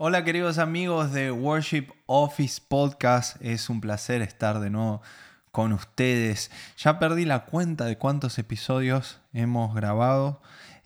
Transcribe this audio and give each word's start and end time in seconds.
Hola 0.00 0.22
queridos 0.22 0.58
amigos 0.58 1.12
de 1.12 1.32
Worship 1.32 1.88
Office 2.06 2.62
Podcast, 2.68 3.36
es 3.42 3.68
un 3.68 3.80
placer 3.80 4.22
estar 4.22 4.60
de 4.60 4.70
nuevo 4.70 5.02
con 5.50 5.72
ustedes. 5.72 6.52
Ya 6.76 7.00
perdí 7.00 7.24
la 7.24 7.46
cuenta 7.46 7.84
de 7.84 7.98
cuántos 7.98 8.38
episodios 8.38 9.18
hemos 9.32 9.74
grabado. 9.74 10.40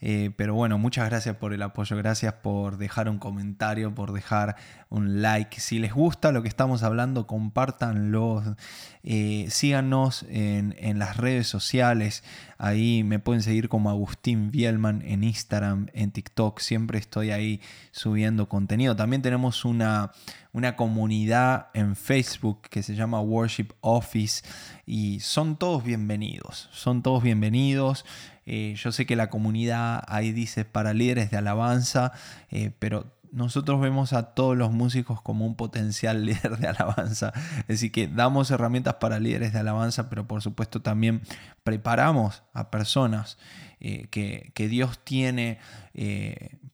Eh, 0.04 0.32
pero 0.36 0.54
bueno, 0.56 0.78
muchas 0.78 1.08
gracias 1.08 1.36
por 1.36 1.52
el 1.52 1.62
apoyo, 1.62 1.96
gracias 1.96 2.34
por 2.34 2.76
dejar 2.76 3.08
un 3.08 3.18
comentario, 3.18 3.94
por 3.94 4.12
dejar 4.12 4.56
un 4.88 5.22
like. 5.22 5.60
Si 5.60 5.78
les 5.78 5.94
gusta 5.94 6.32
lo 6.32 6.42
que 6.42 6.48
estamos 6.48 6.82
hablando, 6.82 7.28
compártanlo. 7.28 8.56
Eh, 9.04 9.46
síganos 9.48 10.26
en, 10.28 10.74
en, 10.78 10.98
las 10.98 11.18
redes 11.18 11.46
sociales. 11.46 12.24
Ahí 12.58 13.04
me 13.04 13.20
pueden 13.20 13.42
seguir 13.42 13.68
como 13.68 13.90
Agustín 13.90 14.50
Bielman 14.50 15.02
en 15.02 15.22
Instagram, 15.22 15.86
en 15.92 16.10
TikTok. 16.10 16.58
Siempre 16.58 16.98
estoy 16.98 17.30
ahí 17.30 17.60
subiendo 17.92 18.48
contenido. 18.48 18.96
También 18.96 19.22
tenemos 19.22 19.64
una, 19.64 20.10
una 20.52 20.74
comunidad 20.74 21.68
en 21.74 21.94
Facebook 21.94 22.62
que 22.70 22.82
se 22.82 22.96
llama 22.96 23.20
Worship 23.20 23.68
Office. 23.80 24.42
Y 24.84 25.20
son 25.20 25.56
todos 25.56 25.84
bienvenidos. 25.84 26.68
Son 26.72 27.02
todos 27.02 27.22
bienvenidos. 27.22 28.04
Eh, 28.46 28.74
yo 28.76 28.92
sé 28.92 29.06
que 29.06 29.16
la 29.16 29.30
comunidad 29.30 30.02
ahí 30.08 30.32
dice 30.32 30.64
para 30.64 30.94
líderes 30.94 31.30
de 31.30 31.36
alabanza, 31.36 32.12
eh, 32.50 32.72
pero 32.78 33.16
nosotros 33.30 33.80
vemos 33.80 34.12
a 34.12 34.34
todos 34.34 34.56
los 34.56 34.72
músicos 34.72 35.22
como 35.22 35.46
un 35.46 35.56
potencial 35.56 36.26
líder 36.26 36.58
de 36.58 36.68
alabanza. 36.68 37.32
Así 37.68 37.90
que 37.90 38.08
damos 38.08 38.50
herramientas 38.50 38.94
para 38.94 39.20
líderes 39.20 39.52
de 39.52 39.60
alabanza, 39.60 40.08
pero 40.10 40.26
por 40.26 40.42
supuesto 40.42 40.82
también 40.82 41.22
preparamos 41.64 42.42
a 42.52 42.70
personas 42.70 43.38
eh, 43.80 44.08
que, 44.10 44.68
Dios 44.68 44.98
tiene 45.02 45.58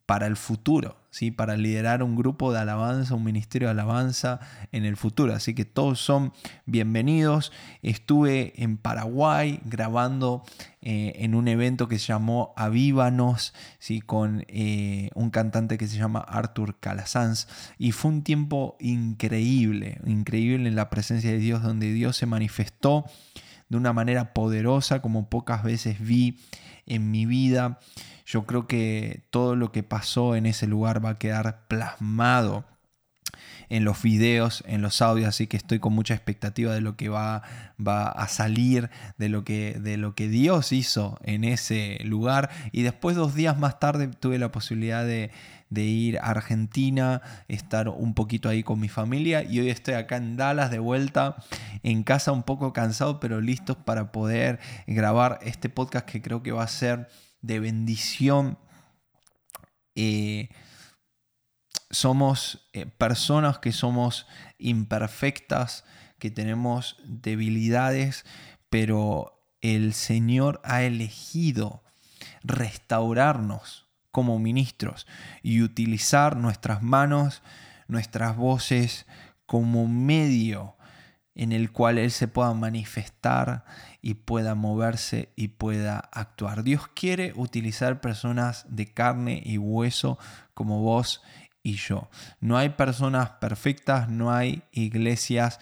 para 0.08 0.26
el 0.26 0.36
futuro, 0.36 0.96
¿sí? 1.10 1.30
para 1.30 1.58
liderar 1.58 2.02
un 2.02 2.16
grupo 2.16 2.50
de 2.50 2.58
alabanza, 2.58 3.14
un 3.14 3.24
ministerio 3.24 3.68
de 3.68 3.72
alabanza 3.72 4.40
en 4.72 4.86
el 4.86 4.96
futuro. 4.96 5.34
Así 5.34 5.54
que 5.54 5.66
todos 5.66 6.00
son 6.00 6.32
bienvenidos. 6.64 7.52
Estuve 7.82 8.54
en 8.56 8.78
Paraguay 8.78 9.60
grabando 9.66 10.44
eh, 10.80 11.12
en 11.16 11.34
un 11.34 11.46
evento 11.46 11.88
que 11.88 11.98
se 11.98 12.06
llamó 12.06 12.54
Avívanos, 12.56 13.52
¿sí? 13.80 14.00
con 14.00 14.46
eh, 14.48 15.10
un 15.14 15.28
cantante 15.28 15.76
que 15.76 15.86
se 15.86 15.98
llama 15.98 16.20
Arthur 16.20 16.80
Calasanz. 16.80 17.46
Y 17.76 17.92
fue 17.92 18.10
un 18.10 18.22
tiempo 18.22 18.78
increíble, 18.80 20.00
increíble 20.06 20.70
en 20.70 20.74
la 20.74 20.88
presencia 20.88 21.30
de 21.30 21.38
Dios, 21.38 21.62
donde 21.62 21.92
Dios 21.92 22.16
se 22.16 22.24
manifestó 22.24 23.04
de 23.68 23.76
una 23.76 23.92
manera 23.92 24.32
poderosa 24.32 25.00
como 25.02 25.28
pocas 25.28 25.62
veces 25.62 26.00
vi 26.00 26.38
en 26.86 27.10
mi 27.10 27.26
vida. 27.26 27.78
Yo 28.26 28.46
creo 28.46 28.66
que 28.66 29.22
todo 29.30 29.56
lo 29.56 29.72
que 29.72 29.82
pasó 29.82 30.36
en 30.36 30.46
ese 30.46 30.66
lugar 30.66 31.04
va 31.04 31.10
a 31.10 31.18
quedar 31.18 31.66
plasmado 31.68 32.64
en 33.68 33.84
los 33.84 34.02
videos, 34.02 34.64
en 34.66 34.82
los 34.82 35.02
audios, 35.02 35.28
así 35.28 35.46
que 35.46 35.56
estoy 35.56 35.78
con 35.78 35.92
mucha 35.92 36.14
expectativa 36.14 36.72
de 36.72 36.80
lo 36.80 36.96
que 36.96 37.08
va, 37.08 37.42
va 37.84 38.08
a 38.08 38.28
salir, 38.28 38.90
de 39.18 39.28
lo, 39.28 39.44
que, 39.44 39.78
de 39.78 39.96
lo 39.98 40.14
que 40.14 40.28
Dios 40.28 40.72
hizo 40.72 41.18
en 41.22 41.44
ese 41.44 41.98
lugar. 42.04 42.50
Y 42.72 42.82
después, 42.82 43.16
dos 43.16 43.34
días 43.34 43.58
más 43.58 43.78
tarde, 43.78 44.08
tuve 44.08 44.38
la 44.38 44.50
posibilidad 44.50 45.04
de, 45.04 45.30
de 45.70 45.82
ir 45.82 46.18
a 46.18 46.30
Argentina, 46.30 47.22
estar 47.48 47.88
un 47.88 48.14
poquito 48.14 48.48
ahí 48.48 48.62
con 48.62 48.80
mi 48.80 48.88
familia 48.88 49.42
y 49.42 49.60
hoy 49.60 49.70
estoy 49.70 49.94
acá 49.94 50.16
en 50.16 50.36
Dallas 50.36 50.70
de 50.70 50.78
vuelta, 50.78 51.36
en 51.82 52.02
casa 52.02 52.32
un 52.32 52.42
poco 52.42 52.72
cansado, 52.72 53.20
pero 53.20 53.40
listos 53.40 53.76
para 53.76 54.12
poder 54.12 54.60
grabar 54.86 55.38
este 55.42 55.68
podcast 55.68 56.06
que 56.06 56.22
creo 56.22 56.42
que 56.42 56.52
va 56.52 56.62
a 56.62 56.68
ser 56.68 57.08
de 57.42 57.60
bendición. 57.60 58.58
Eh, 59.94 60.48
somos 61.90 62.68
eh, 62.72 62.86
personas 62.86 63.58
que 63.58 63.72
somos 63.72 64.26
imperfectas, 64.58 65.84
que 66.18 66.30
tenemos 66.30 66.96
debilidades, 67.04 68.24
pero 68.70 69.44
el 69.60 69.94
Señor 69.94 70.60
ha 70.64 70.82
elegido 70.82 71.82
restaurarnos 72.42 73.87
como 74.18 74.40
ministros 74.40 75.06
y 75.44 75.62
utilizar 75.62 76.36
nuestras 76.36 76.82
manos, 76.82 77.40
nuestras 77.86 78.36
voces 78.36 79.06
como 79.46 79.86
medio 79.86 80.74
en 81.36 81.52
el 81.52 81.70
cual 81.70 81.98
Él 81.98 82.10
se 82.10 82.26
pueda 82.26 82.52
manifestar 82.52 83.64
y 84.02 84.14
pueda 84.14 84.56
moverse 84.56 85.28
y 85.36 85.46
pueda 85.46 86.00
actuar. 86.10 86.64
Dios 86.64 86.88
quiere 86.88 87.32
utilizar 87.36 88.00
personas 88.00 88.66
de 88.68 88.92
carne 88.92 89.40
y 89.44 89.56
hueso 89.56 90.18
como 90.52 90.82
vos 90.82 91.22
y 91.62 91.74
yo. 91.74 92.10
No 92.40 92.58
hay 92.58 92.70
personas 92.70 93.30
perfectas, 93.38 94.08
no 94.08 94.32
hay 94.32 94.64
iglesias 94.72 95.60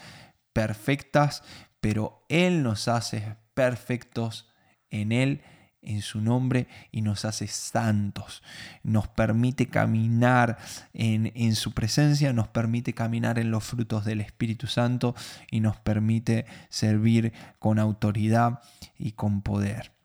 perfectas, 0.54 1.42
pero 1.82 2.24
Él 2.30 2.62
nos 2.62 2.88
hace 2.88 3.36
perfectos 3.52 4.48
en 4.88 5.12
Él 5.12 5.42
en 5.86 6.02
su 6.02 6.20
nombre 6.20 6.66
y 6.92 7.00
nos 7.00 7.24
hace 7.24 7.46
santos. 7.46 8.42
Nos 8.82 9.08
permite 9.08 9.66
caminar 9.66 10.58
en, 10.92 11.32
en, 11.34 11.54
su 11.54 11.72
presencia, 11.72 12.32
nos 12.32 12.48
permite 12.48 12.92
caminar 12.92 13.38
en 13.38 13.50
los 13.50 13.64
frutos 13.64 14.04
del 14.04 14.20
Espíritu 14.20 14.66
Santo 14.66 15.14
y 15.50 15.60
nos 15.60 15.76
permite 15.78 16.46
servir 16.68 17.32
con 17.58 17.78
autoridad 17.78 18.60
y 18.98 19.12
con 19.12 19.42
poder. 19.42 19.96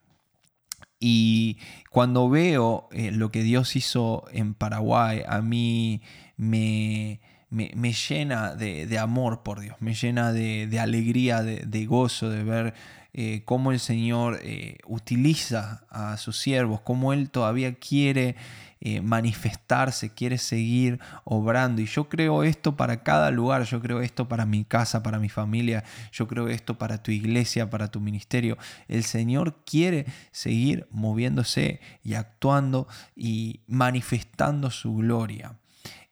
Y 1.04 1.58
cuando 1.90 2.30
veo 2.30 2.88
eh, 2.92 3.10
lo 3.12 3.32
que 3.32 3.42
Dios 3.42 3.76
hizo 3.76 4.26
en 4.32 4.54
Paraguay, 4.54 5.24
a 5.28 5.42
mí 5.42 6.02
me, 6.38 7.20
me, 7.50 7.94
llena 7.94 8.54
de, 8.54 9.00
amor 9.00 9.42
por 9.42 9.62
Dios, 9.62 9.78
me 9.80 9.96
llena 9.96 10.32
de, 10.32 10.80
alegría, 10.80 11.42
de, 11.42 11.86
gozo, 11.88 12.30
de 12.30 12.44
ver 12.44 12.76
eh, 13.14 13.42
cómo 13.44 13.72
el 13.72 13.80
Señor 13.80 14.40
eh, 14.42 14.78
utiliza 14.86 15.84
a 15.90 16.16
sus 16.18 16.38
siervos, 16.38 16.82
cómo 16.82 17.12
Él 17.12 17.30
todavía 17.30 17.76
quiere 17.76 18.36
eh, 18.80 19.02
manifestarse, 19.02 20.14
quiere 20.14 20.38
seguir 20.38 21.00
obrando. 21.24 21.82
Y 21.82 21.86
yo 21.86 22.08
creo 22.08 22.44
esto 22.44 22.78
para 22.78 23.04
cada 23.04 23.30
lugar, 23.30 23.64
yo 23.64 23.82
creo 23.82 24.02
esto 24.02 24.28
para 24.28 24.46
mi 24.46 24.64
casa, 24.64 25.04
para 25.04 25.20
mi 25.20 25.30
familia, 25.30 25.84
yo 26.12 26.28
creo 26.28 26.48
esto 26.48 26.78
para 26.78 27.04
tu 27.04 27.12
iglesia, 27.12 27.70
para 27.70 27.92
tu 27.92 28.00
ministerio. 28.00 28.58
El 28.88 29.04
Señor 29.04 29.58
quiere 29.66 30.06
seguir 30.32 30.88
moviéndose 30.90 31.82
y 32.04 32.14
actuando 32.14 32.88
y 33.16 33.60
manifestando 33.68 34.72
su 34.72 34.96
gloria 34.96 35.61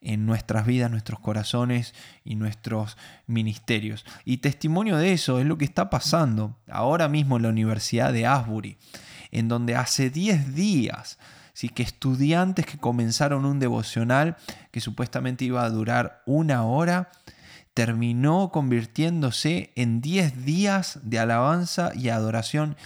en 0.00 0.26
nuestras 0.26 0.66
vidas, 0.66 0.90
nuestros 0.90 1.20
corazones 1.20 1.94
y 2.24 2.36
nuestros 2.36 2.96
ministerios. 3.26 4.04
Y 4.24 4.38
testimonio 4.38 4.96
de 4.96 5.12
eso 5.12 5.38
es 5.40 5.46
lo 5.46 5.58
que 5.58 5.64
está 5.64 5.90
pasando 5.90 6.56
ahora 6.70 7.08
mismo 7.08 7.36
en 7.36 7.42
la 7.42 7.48
Universidad 7.50 8.12
de 8.12 8.26
Asbury, 8.26 8.78
en 9.30 9.48
donde 9.48 9.76
hace 9.76 10.10
10 10.10 10.54
días 10.54 11.18
¿sí? 11.52 11.68
que 11.68 11.82
estudiantes 11.82 12.66
que 12.66 12.78
comenzaron 12.78 13.44
un 13.44 13.58
devocional 13.58 14.36
que 14.70 14.80
supuestamente 14.80 15.44
iba 15.44 15.64
a 15.64 15.70
durar 15.70 16.22
una 16.26 16.64
hora, 16.64 17.10
terminó 17.74 18.50
convirtiéndose 18.50 19.72
en 19.76 20.00
10 20.00 20.44
días 20.44 20.98
de 21.02 21.18
alabanza 21.18 21.92
y 21.94 22.08
adoración 22.08 22.76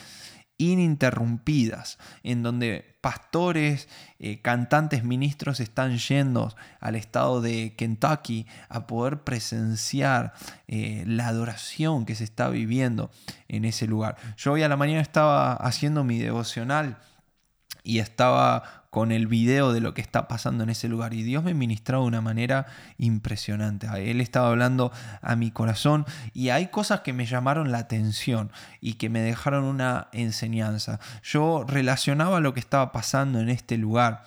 ininterrumpidas, 0.58 1.98
en 2.22 2.42
donde 2.42 2.96
pastores, 3.00 3.88
eh, 4.18 4.40
cantantes, 4.40 5.04
ministros 5.04 5.60
están 5.60 5.98
yendo 5.98 6.54
al 6.80 6.96
estado 6.96 7.40
de 7.40 7.74
Kentucky 7.76 8.46
a 8.68 8.86
poder 8.86 9.22
presenciar 9.24 10.32
eh, 10.68 11.04
la 11.06 11.28
adoración 11.28 12.06
que 12.06 12.14
se 12.14 12.24
está 12.24 12.48
viviendo 12.48 13.10
en 13.48 13.64
ese 13.64 13.86
lugar. 13.86 14.16
Yo 14.36 14.52
hoy 14.52 14.62
a 14.62 14.68
la 14.68 14.76
mañana 14.76 15.00
estaba 15.00 15.52
haciendo 15.52 16.04
mi 16.04 16.18
devocional 16.18 16.98
y 17.82 17.98
estaba 17.98 18.83
con 18.94 19.10
el 19.10 19.26
video 19.26 19.72
de 19.72 19.80
lo 19.80 19.92
que 19.92 20.00
está 20.00 20.28
pasando 20.28 20.62
en 20.62 20.70
ese 20.70 20.86
lugar. 20.86 21.14
Y 21.14 21.24
Dios 21.24 21.42
me 21.42 21.52
ministrado 21.52 22.04
de 22.04 22.08
una 22.10 22.20
manera 22.20 22.66
impresionante. 22.96 23.88
Él 24.08 24.20
estaba 24.20 24.50
hablando 24.50 24.92
a 25.20 25.34
mi 25.34 25.50
corazón 25.50 26.06
y 26.32 26.50
hay 26.50 26.68
cosas 26.68 27.00
que 27.00 27.12
me 27.12 27.26
llamaron 27.26 27.72
la 27.72 27.78
atención 27.78 28.52
y 28.80 28.92
que 28.92 29.08
me 29.08 29.20
dejaron 29.20 29.64
una 29.64 30.06
enseñanza. 30.12 31.00
Yo 31.24 31.64
relacionaba 31.66 32.38
lo 32.38 32.54
que 32.54 32.60
estaba 32.60 32.92
pasando 32.92 33.40
en 33.40 33.48
este 33.48 33.78
lugar. 33.78 34.22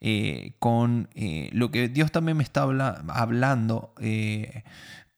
Eh, 0.00 0.54
con 0.58 1.10
eh, 1.14 1.50
lo 1.52 1.70
que 1.70 1.90
Dios 1.90 2.10
también 2.10 2.38
me 2.38 2.44
está 2.44 2.62
hablando 2.62 3.92
eh, 4.00 4.62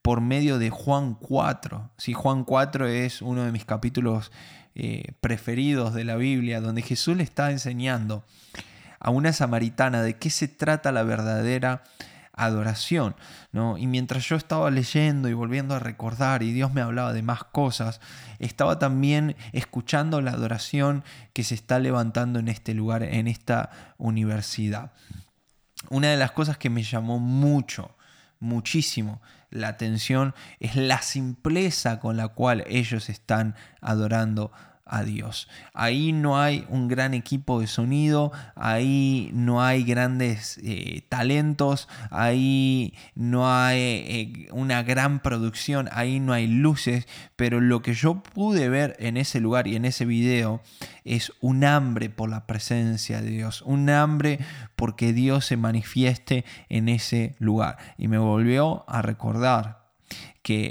por 0.01 0.19
medio 0.19 0.59
de 0.59 0.69
Juan 0.69 1.13
4. 1.13 1.91
Si 1.95 2.11
Juan 2.11 2.43
4 2.43 2.87
es 2.87 3.21
uno 3.21 3.45
de 3.45 3.53
mis 3.53 3.63
capítulos 3.63 4.33
preferidos 5.21 5.93
de 5.93 6.03
la 6.03 6.17
Biblia, 6.17 6.59
donde 6.59 6.81
Jesús 6.81 7.15
le 7.15 7.23
está 7.23 7.51
enseñando 7.51 8.25
a 9.01 9.09
una 9.09 9.33
samaritana 9.33 10.01
de 10.03 10.17
qué 10.17 10.29
se 10.29 10.47
trata 10.47 10.91
la 10.91 11.03
verdadera 11.03 11.83
adoración. 12.33 13.15
¿no? 13.51 13.77
Y 13.77 13.87
mientras 13.87 14.23
yo 14.29 14.35
estaba 14.35 14.69
leyendo 14.71 15.27
y 15.27 15.33
volviendo 15.33 15.75
a 15.75 15.79
recordar 15.79 16.43
y 16.43 16.53
Dios 16.53 16.71
me 16.71 16.81
hablaba 16.81 17.11
de 17.11 17.23
más 17.23 17.43
cosas, 17.43 17.99
estaba 18.39 18.79
también 18.79 19.35
escuchando 19.51 20.21
la 20.21 20.31
adoración 20.31 21.03
que 21.33 21.43
se 21.43 21.55
está 21.55 21.79
levantando 21.79 22.39
en 22.39 22.47
este 22.47 22.73
lugar, 22.73 23.03
en 23.03 23.27
esta 23.27 23.71
universidad. 23.97 24.93
una 25.89 26.09
de 26.09 26.17
las 26.17 26.31
cosas 26.31 26.57
que 26.57 26.69
me 26.69 26.83
llamó 26.83 27.17
mucho, 27.17 27.95
muchísimo 28.39 29.19
la 29.49 29.67
atención 29.67 30.33
es 30.59 30.75
la 30.75 31.01
simpleza 31.01 31.99
con 31.99 32.17
la 32.17 32.29
cual 32.29 32.63
ellos 32.67 33.09
están 33.09 33.55
adorando 33.81 34.51
a 34.91 35.03
Dios. 35.03 35.47
Ahí 35.73 36.11
no 36.11 36.39
hay 36.39 36.65
un 36.69 36.89
gran 36.89 37.13
equipo 37.13 37.61
de 37.61 37.67
sonido, 37.67 38.33
ahí 38.55 39.31
no 39.33 39.63
hay 39.63 39.83
grandes 39.83 40.59
eh, 40.63 41.03
talentos, 41.07 41.87
ahí 42.11 42.93
no 43.15 43.51
hay 43.51 43.79
eh, 43.79 44.47
una 44.51 44.83
gran 44.83 45.21
producción, 45.21 45.87
ahí 45.93 46.19
no 46.19 46.33
hay 46.33 46.47
luces, 46.47 47.07
pero 47.37 47.61
lo 47.61 47.81
que 47.81 47.93
yo 47.93 48.21
pude 48.21 48.67
ver 48.67 48.97
en 48.99 49.15
ese 49.15 49.39
lugar 49.39 49.65
y 49.65 49.77
en 49.77 49.85
ese 49.85 50.05
video 50.05 50.61
es 51.05 51.31
un 51.39 51.63
hambre 51.63 52.09
por 52.09 52.29
la 52.29 52.45
presencia 52.45 53.21
de 53.21 53.29
Dios, 53.29 53.61
un 53.61 53.89
hambre 53.89 54.39
porque 54.75 55.13
Dios 55.13 55.45
se 55.45 55.55
manifieste 55.55 56.43
en 56.67 56.89
ese 56.89 57.37
lugar. 57.39 57.77
Y 57.97 58.09
me 58.09 58.17
volvió 58.17 58.83
a 58.89 59.01
recordar 59.01 59.80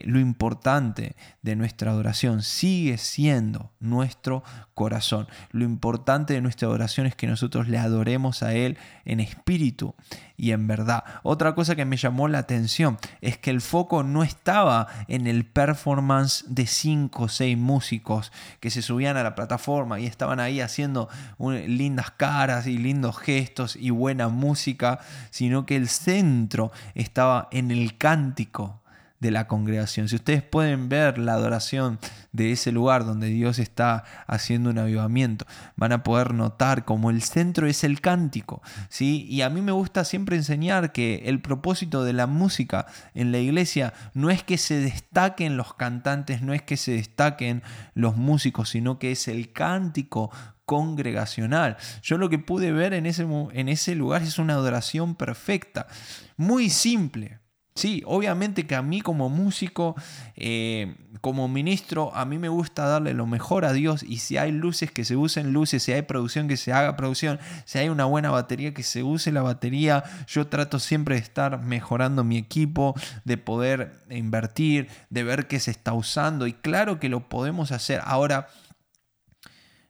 lo 0.04 0.18
importante 0.20 1.16
de 1.42 1.56
nuestra 1.56 1.90
adoración 1.90 2.42
sigue 2.42 2.98
siendo 2.98 3.72
nuestro 3.80 4.42
corazón. 4.74 5.28
Lo 5.50 5.64
importante 5.64 6.34
de 6.34 6.40
nuestra 6.40 6.68
adoración 6.68 7.06
es 7.06 7.14
que 7.14 7.26
nosotros 7.26 7.68
le 7.68 7.78
adoremos 7.78 8.42
a 8.42 8.54
Él 8.54 8.78
en 9.04 9.20
espíritu 9.20 9.94
y 10.36 10.52
en 10.52 10.66
verdad. 10.66 11.04
Otra 11.22 11.54
cosa 11.54 11.76
que 11.76 11.84
me 11.84 11.96
llamó 11.96 12.28
la 12.28 12.38
atención 12.38 12.98
es 13.20 13.36
que 13.36 13.50
el 13.50 13.60
foco 13.60 14.02
no 14.02 14.22
estaba 14.22 14.86
en 15.06 15.26
el 15.26 15.44
performance 15.44 16.44
de 16.48 16.66
cinco 16.66 17.24
o 17.24 17.28
seis 17.28 17.58
músicos 17.58 18.32
que 18.58 18.70
se 18.70 18.82
subían 18.82 19.16
a 19.16 19.22
la 19.22 19.34
plataforma 19.34 20.00
y 20.00 20.06
estaban 20.06 20.40
ahí 20.40 20.60
haciendo 20.60 21.08
lindas 21.38 22.10
caras 22.12 22.66
y 22.66 22.78
lindos 22.78 23.18
gestos 23.18 23.76
y 23.76 23.90
buena 23.90 24.28
música, 24.28 25.00
sino 25.30 25.66
que 25.66 25.76
el 25.76 25.88
centro 25.88 26.72
estaba 26.94 27.48
en 27.50 27.70
el 27.70 27.98
cántico 27.98 28.79
de 29.20 29.30
la 29.30 29.46
congregación. 29.46 30.08
Si 30.08 30.16
ustedes 30.16 30.42
pueden 30.42 30.88
ver 30.88 31.18
la 31.18 31.34
adoración 31.34 31.98
de 32.32 32.52
ese 32.52 32.72
lugar 32.72 33.04
donde 33.04 33.28
Dios 33.28 33.58
está 33.58 34.04
haciendo 34.26 34.70
un 34.70 34.78
avivamiento, 34.78 35.46
van 35.76 35.92
a 35.92 36.02
poder 36.02 36.32
notar 36.32 36.84
como 36.84 37.10
el 37.10 37.22
centro 37.22 37.66
es 37.66 37.84
el 37.84 38.00
cántico. 38.00 38.62
¿sí? 38.88 39.26
Y 39.28 39.42
a 39.42 39.50
mí 39.50 39.60
me 39.60 39.72
gusta 39.72 40.04
siempre 40.04 40.36
enseñar 40.36 40.92
que 40.92 41.22
el 41.26 41.40
propósito 41.42 42.02
de 42.02 42.14
la 42.14 42.26
música 42.26 42.86
en 43.14 43.30
la 43.30 43.38
iglesia 43.38 43.92
no 44.14 44.30
es 44.30 44.42
que 44.42 44.56
se 44.58 44.78
destaquen 44.80 45.56
los 45.56 45.74
cantantes, 45.74 46.40
no 46.40 46.54
es 46.54 46.62
que 46.62 46.78
se 46.78 46.92
destaquen 46.92 47.62
los 47.94 48.16
músicos, 48.16 48.70
sino 48.70 48.98
que 48.98 49.12
es 49.12 49.28
el 49.28 49.52
cántico 49.52 50.30
congregacional. 50.64 51.76
Yo 52.00 52.16
lo 52.16 52.30
que 52.30 52.38
pude 52.38 52.72
ver 52.72 52.94
en 52.94 53.04
ese, 53.04 53.24
en 53.24 53.68
ese 53.68 53.96
lugar 53.96 54.22
es 54.22 54.38
una 54.38 54.54
adoración 54.54 55.16
perfecta, 55.16 55.88
muy 56.36 56.70
simple, 56.70 57.39
Sí, 57.74 58.02
obviamente 58.04 58.66
que 58.66 58.74
a 58.74 58.82
mí 58.82 59.00
como 59.00 59.28
músico, 59.28 59.94
eh, 60.34 60.96
como 61.20 61.48
ministro, 61.48 62.14
a 62.14 62.24
mí 62.24 62.36
me 62.36 62.48
gusta 62.48 62.86
darle 62.86 63.14
lo 63.14 63.26
mejor 63.26 63.64
a 63.64 63.72
Dios 63.72 64.02
y 64.02 64.18
si 64.18 64.36
hay 64.38 64.50
luces 64.50 64.90
que 64.90 65.04
se 65.04 65.16
usen 65.16 65.52
luces, 65.52 65.84
si 65.84 65.92
hay 65.92 66.02
producción 66.02 66.48
que 66.48 66.56
se 66.56 66.72
haga 66.72 66.96
producción, 66.96 67.38
si 67.64 67.78
hay 67.78 67.88
una 67.88 68.06
buena 68.06 68.30
batería 68.30 68.74
que 68.74 68.82
se 68.82 69.02
use 69.02 69.30
la 69.30 69.42
batería, 69.42 70.02
yo 70.26 70.48
trato 70.48 70.78
siempre 70.78 71.14
de 71.14 71.22
estar 71.22 71.62
mejorando 71.62 72.24
mi 72.24 72.38
equipo, 72.38 72.94
de 73.24 73.38
poder 73.38 73.92
invertir, 74.10 74.88
de 75.08 75.22
ver 75.22 75.46
qué 75.46 75.60
se 75.60 75.70
está 75.70 75.92
usando 75.92 76.46
y 76.46 76.52
claro 76.52 76.98
que 76.98 77.08
lo 77.08 77.28
podemos 77.28 77.70
hacer. 77.70 78.00
Ahora, 78.04 78.48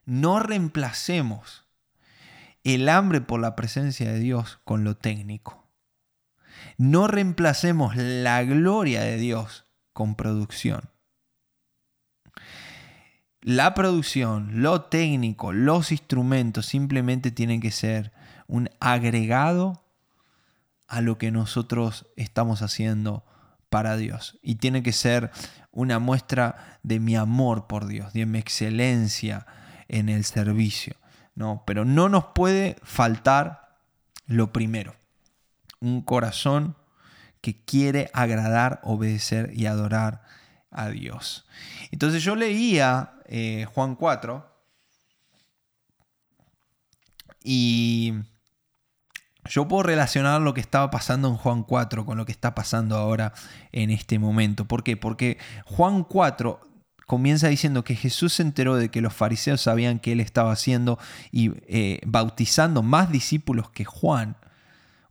no 0.05 0.39
reemplacemos 0.39 1.65
el 2.63 2.89
hambre 2.89 3.21
por 3.21 3.39
la 3.39 3.55
presencia 3.55 4.11
de 4.11 4.19
Dios 4.19 4.59
con 4.65 4.83
lo 4.83 4.95
técnico. 4.95 5.60
No 6.77 7.07
reemplacemos 7.07 7.95
la 7.95 8.43
gloria 8.43 9.01
de 9.01 9.17
Dios 9.17 9.65
con 9.93 10.15
producción. 10.15 10.89
La 13.41 13.73
producción, 13.73 14.61
lo 14.61 14.83
técnico, 14.83 15.51
los 15.51 15.91
instrumentos 15.91 16.67
simplemente 16.67 17.31
tienen 17.31 17.59
que 17.59 17.71
ser 17.71 18.11
un 18.47 18.69
agregado 18.79 19.83
a 20.87 21.01
lo 21.01 21.17
que 21.17 21.31
nosotros 21.31 22.05
estamos 22.17 22.61
haciendo 22.61 23.25
para 23.69 23.97
Dios. 23.97 24.37
Y 24.43 24.55
tiene 24.55 24.83
que 24.83 24.91
ser 24.91 25.31
una 25.71 25.99
muestra 25.99 26.79
de 26.83 26.99
mi 26.99 27.15
amor 27.15 27.65
por 27.67 27.87
Dios, 27.87 28.13
de 28.13 28.25
mi 28.25 28.37
excelencia 28.37 29.47
en 29.87 30.09
el 30.09 30.23
servicio. 30.23 30.95
No, 31.33 31.63
pero 31.65 31.85
no 31.85 32.09
nos 32.09 32.25
puede 32.35 32.75
faltar 32.83 33.79
lo 34.27 34.51
primero 34.53 35.00
un 35.81 36.01
corazón 36.01 36.75
que 37.41 37.63
quiere 37.65 38.09
agradar, 38.13 38.79
obedecer 38.83 39.51
y 39.53 39.65
adorar 39.65 40.23
a 40.69 40.89
Dios. 40.89 41.45
Entonces 41.91 42.23
yo 42.23 42.35
leía 42.35 43.15
eh, 43.25 43.65
Juan 43.73 43.95
4 43.95 44.47
y 47.43 48.13
yo 49.45 49.67
puedo 49.67 49.83
relacionar 49.83 50.41
lo 50.41 50.53
que 50.53 50.61
estaba 50.61 50.91
pasando 50.91 51.27
en 51.27 51.35
Juan 51.35 51.63
4 51.63 52.05
con 52.05 52.17
lo 52.17 52.25
que 52.25 52.31
está 52.31 52.53
pasando 52.53 52.95
ahora 52.95 53.33
en 53.71 53.89
este 53.89 54.19
momento. 54.19 54.65
¿Por 54.65 54.83
qué? 54.83 54.95
Porque 54.95 55.37
Juan 55.65 56.03
4 56.03 56.67
comienza 57.07 57.47
diciendo 57.47 57.83
que 57.83 57.95
Jesús 57.95 58.33
se 58.33 58.43
enteró 58.43 58.75
de 58.75 58.89
que 58.89 59.01
los 59.01 59.13
fariseos 59.13 59.61
sabían 59.61 59.99
que 59.99 60.13
él 60.13 60.19
estaba 60.19 60.51
haciendo 60.51 60.99
y 61.31 61.51
eh, 61.67 61.99
bautizando 62.05 62.83
más 62.83 63.11
discípulos 63.11 63.69
que 63.71 63.83
Juan. 63.83 64.37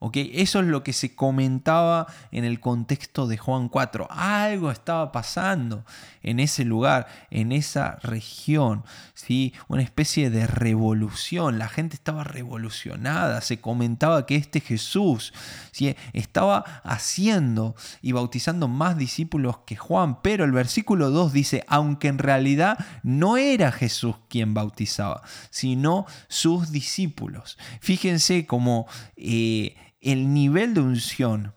Eso 0.03 0.61
es 0.61 0.67
lo 0.67 0.83
que 0.83 0.95
se 0.95 1.15
comentaba 1.15 2.07
en 2.33 2.45
el 2.45 2.59
contexto 2.59 3.27
de 3.27 3.37
Juan 3.37 3.69
4. 3.69 4.09
Algo 4.11 4.71
estaba 4.71 5.13
pasando 5.13 5.85
en 6.23 6.41
ese 6.41 6.65
lugar, 6.65 7.07
en 7.31 7.53
esa 7.53 7.99
región. 8.03 8.83
¿sí? 9.13 9.53
Una 9.69 9.83
especie 9.83 10.31
de 10.31 10.47
revolución. 10.47 11.59
La 11.59 11.69
gente 11.69 11.97
estaba 11.97 12.25
revolucionada. 12.25 13.43
Se 13.43 13.61
comentaba 13.61 14.25
que 14.25 14.37
este 14.37 14.61
Jesús 14.61 15.35
¿sí? 15.71 15.95
estaba 16.15 16.81
haciendo 16.83 17.75
y 18.01 18.13
bautizando 18.13 18.69
más 18.69 18.97
discípulos 18.97 19.59
que 19.67 19.77
Juan. 19.77 20.23
Pero 20.23 20.45
el 20.45 20.53
versículo 20.53 21.11
2 21.11 21.35
dice, 21.35 21.65
aunque 21.69 22.09
en 22.09 22.19
realidad 22.19 22.79
no 23.03 23.37
era 23.37 23.71
Jesús 23.71 24.17
quien 24.31 24.55
bautizaba, 24.55 25.23
sino 25.51 26.07
sus 26.29 26.73
discípulos. 26.73 27.59
Fíjense 27.81 28.47
cómo... 28.47 28.87
Eh, 29.17 29.77
el 30.01 30.33
nivel 30.33 30.75
de 30.75 30.81
unción 30.81 31.55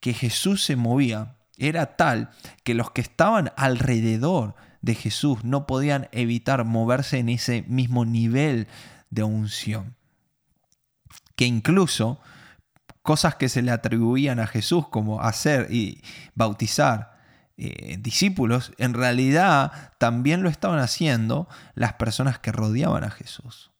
que 0.00 0.14
Jesús 0.14 0.64
se 0.64 0.76
movía 0.76 1.36
era 1.56 1.96
tal 1.96 2.30
que 2.64 2.74
los 2.74 2.90
que 2.90 3.02
estaban 3.02 3.52
alrededor 3.56 4.54
de 4.80 4.94
Jesús 4.94 5.44
no 5.44 5.66
podían 5.66 6.08
evitar 6.12 6.64
moverse 6.64 7.18
en 7.18 7.28
ese 7.28 7.62
mismo 7.68 8.04
nivel 8.04 8.66
de 9.10 9.22
unción. 9.22 9.94
Que 11.36 11.44
incluso 11.44 12.18
cosas 13.02 13.34
que 13.34 13.48
se 13.48 13.62
le 13.62 13.70
atribuían 13.70 14.40
a 14.40 14.46
Jesús 14.46 14.88
como 14.88 15.20
hacer 15.20 15.70
y 15.70 16.02
bautizar 16.34 17.18
eh, 17.56 17.98
discípulos, 18.00 18.72
en 18.78 18.94
realidad 18.94 19.92
también 19.98 20.42
lo 20.42 20.48
estaban 20.48 20.78
haciendo 20.78 21.46
las 21.74 21.94
personas 21.94 22.38
que 22.38 22.52
rodeaban 22.52 23.04
a 23.04 23.10
Jesús 23.10 23.70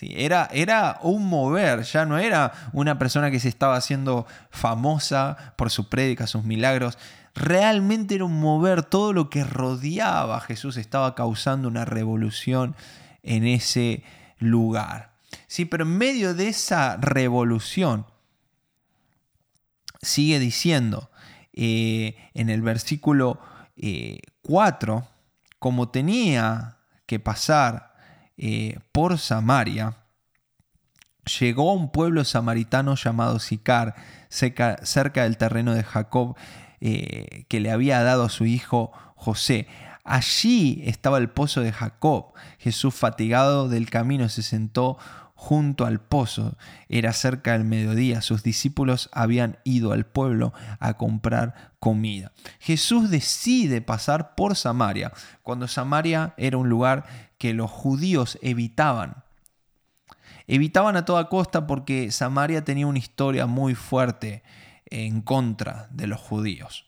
era, 0.00 0.48
era 0.52 0.98
un 1.02 1.26
mover, 1.26 1.82
ya 1.82 2.04
no 2.04 2.18
era 2.18 2.52
una 2.72 2.98
persona 2.98 3.30
que 3.30 3.40
se 3.40 3.48
estaba 3.48 3.76
haciendo 3.76 4.26
famosa 4.50 5.54
por 5.56 5.70
su 5.70 5.88
prédica, 5.88 6.26
sus 6.26 6.44
milagros. 6.44 6.98
Realmente 7.34 8.14
era 8.14 8.24
un 8.24 8.38
mover, 8.40 8.82
todo 8.82 9.12
lo 9.12 9.30
que 9.30 9.44
rodeaba 9.44 10.36
a 10.36 10.40
Jesús 10.40 10.76
estaba 10.76 11.14
causando 11.14 11.68
una 11.68 11.84
revolución 11.84 12.76
en 13.22 13.46
ese 13.46 14.02
lugar. 14.38 15.12
Sí, 15.46 15.64
pero 15.64 15.84
en 15.84 15.96
medio 15.96 16.34
de 16.34 16.48
esa 16.48 16.96
revolución, 16.98 18.06
sigue 20.02 20.38
diciendo 20.38 21.10
eh, 21.52 22.16
en 22.34 22.50
el 22.50 22.62
versículo 22.62 23.40
4, 24.42 24.98
eh, 24.98 25.02
como 25.58 25.88
tenía 25.88 26.76
que 27.06 27.18
pasar 27.18 27.85
eh, 28.36 28.78
por 28.92 29.18
Samaria, 29.18 29.96
llegó 31.40 31.70
a 31.70 31.74
un 31.74 31.90
pueblo 31.90 32.24
samaritano 32.24 32.94
llamado 32.94 33.38
Sicar, 33.38 33.94
cerca, 34.28 35.22
del 35.22 35.36
terreno 35.36 35.74
de 35.74 35.82
Jacob, 35.82 36.36
eh, 36.80 37.44
que 37.48 37.60
le 37.60 37.70
había 37.70 38.02
dado 38.02 38.24
a 38.24 38.28
su 38.28 38.46
hijo 38.46 38.92
José. 39.16 39.66
Allí 40.04 40.82
estaba 40.86 41.18
el 41.18 41.28
pozo 41.28 41.62
de 41.62 41.72
Jacob. 41.72 42.32
Jesús, 42.58 42.94
fatigado 42.94 43.68
del 43.68 43.90
camino, 43.90 44.28
se 44.28 44.42
sentó 44.42 44.98
junto 45.36 45.84
al 45.84 46.00
pozo. 46.00 46.56
Era 46.88 47.12
cerca 47.12 47.52
del 47.52 47.64
mediodía. 47.64 48.22
Sus 48.22 48.42
discípulos 48.42 49.08
habían 49.12 49.58
ido 49.62 49.92
al 49.92 50.06
pueblo 50.06 50.52
a 50.80 50.94
comprar 50.94 51.72
comida. 51.78 52.32
Jesús 52.58 53.10
decide 53.10 53.80
pasar 53.80 54.34
por 54.34 54.56
Samaria, 54.56 55.12
cuando 55.42 55.68
Samaria 55.68 56.34
era 56.36 56.56
un 56.56 56.68
lugar 56.68 57.04
que 57.38 57.54
los 57.54 57.70
judíos 57.70 58.38
evitaban. 58.42 59.22
Evitaban 60.48 60.96
a 60.96 61.04
toda 61.04 61.28
costa 61.28 61.66
porque 61.66 62.10
Samaria 62.10 62.64
tenía 62.64 62.86
una 62.86 62.98
historia 62.98 63.46
muy 63.46 63.74
fuerte 63.74 64.42
en 64.86 65.20
contra 65.20 65.88
de 65.90 66.06
los 66.06 66.20
judíos. 66.20 66.86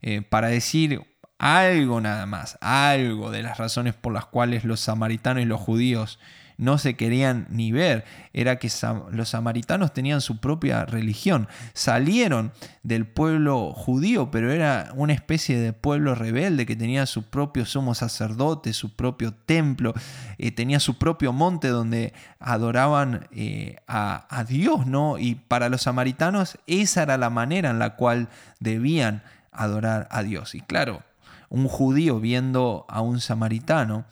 Eh, 0.00 0.22
para 0.22 0.48
decir 0.48 1.02
algo 1.38 2.00
nada 2.00 2.24
más, 2.26 2.56
algo 2.60 3.30
de 3.30 3.42
las 3.42 3.58
razones 3.58 3.94
por 3.94 4.12
las 4.12 4.26
cuales 4.26 4.64
los 4.64 4.80
samaritanos 4.80 5.42
y 5.42 5.46
los 5.46 5.60
judíos 5.60 6.18
no 6.62 6.78
se 6.78 6.94
querían 6.94 7.46
ni 7.50 7.72
ver, 7.72 8.04
era 8.32 8.56
que 8.56 8.70
los 9.10 9.28
samaritanos 9.30 9.92
tenían 9.92 10.20
su 10.20 10.38
propia 10.38 10.84
religión, 10.84 11.48
salieron 11.74 12.52
del 12.84 13.04
pueblo 13.04 13.72
judío, 13.72 14.30
pero 14.30 14.52
era 14.52 14.92
una 14.94 15.12
especie 15.12 15.58
de 15.58 15.72
pueblo 15.72 16.14
rebelde 16.14 16.64
que 16.64 16.76
tenía 16.76 17.06
su 17.06 17.24
propio 17.24 17.66
sumo 17.66 17.96
sacerdote, 17.96 18.72
su 18.72 18.94
propio 18.94 19.34
templo, 19.34 19.92
eh, 20.38 20.52
tenía 20.52 20.78
su 20.78 20.98
propio 20.98 21.32
monte 21.32 21.66
donde 21.66 22.12
adoraban 22.38 23.26
eh, 23.32 23.76
a, 23.88 24.26
a 24.30 24.44
Dios, 24.44 24.86
¿no? 24.86 25.18
Y 25.18 25.34
para 25.34 25.68
los 25.68 25.82
samaritanos 25.82 26.58
esa 26.68 27.02
era 27.02 27.18
la 27.18 27.28
manera 27.28 27.70
en 27.70 27.80
la 27.80 27.96
cual 27.96 28.28
debían 28.60 29.24
adorar 29.50 30.06
a 30.12 30.22
Dios. 30.22 30.54
Y 30.54 30.60
claro, 30.60 31.02
un 31.48 31.66
judío 31.66 32.20
viendo 32.20 32.86
a 32.88 33.00
un 33.00 33.20
samaritano, 33.20 34.04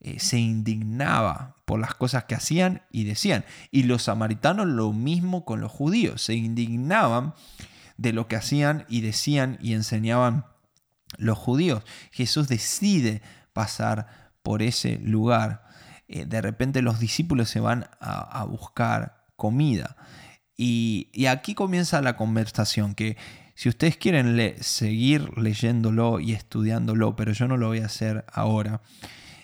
eh, 0.00 0.18
se 0.18 0.38
indignaba 0.38 1.56
por 1.66 1.78
las 1.78 1.94
cosas 1.94 2.24
que 2.24 2.34
hacían 2.34 2.82
y 2.90 3.04
decían. 3.04 3.44
Y 3.70 3.82
los 3.82 4.04
samaritanos 4.04 4.66
lo 4.66 4.92
mismo 4.92 5.44
con 5.44 5.60
los 5.60 5.70
judíos, 5.70 6.22
se 6.22 6.34
indignaban 6.34 7.34
de 7.98 8.14
lo 8.14 8.26
que 8.26 8.36
hacían 8.36 8.86
y 8.88 9.02
decían 9.02 9.58
y 9.60 9.74
enseñaban 9.74 10.46
los 11.18 11.36
judíos. 11.36 11.84
Jesús 12.12 12.48
decide 12.48 13.20
pasar 13.52 14.32
por 14.42 14.62
ese 14.62 14.98
lugar. 14.98 15.66
Eh, 16.08 16.24
de 16.24 16.40
repente 16.40 16.80
los 16.80 16.98
discípulos 16.98 17.50
se 17.50 17.60
van 17.60 17.88
a, 18.00 18.42
buscar 18.44 19.26
comida. 19.36 19.96
Y, 20.56 21.26
aquí 21.26 21.54
comienza 21.54 22.00
la 22.00 22.16
conversación, 22.16 22.94
que 22.94 23.16
si 23.54 23.68
ustedes 23.68 23.96
quieren 23.98 24.54
seguir 24.62 25.36
leyéndolo 25.38 26.20
y 26.20 26.32
estudiándolo, 26.32 27.16
pero 27.16 27.32
yo 27.32 27.48
no 27.48 27.56
lo 27.56 27.68
voy 27.68 27.80
a 27.80 27.86
hacer 27.86 28.24
ahora, 28.32 28.80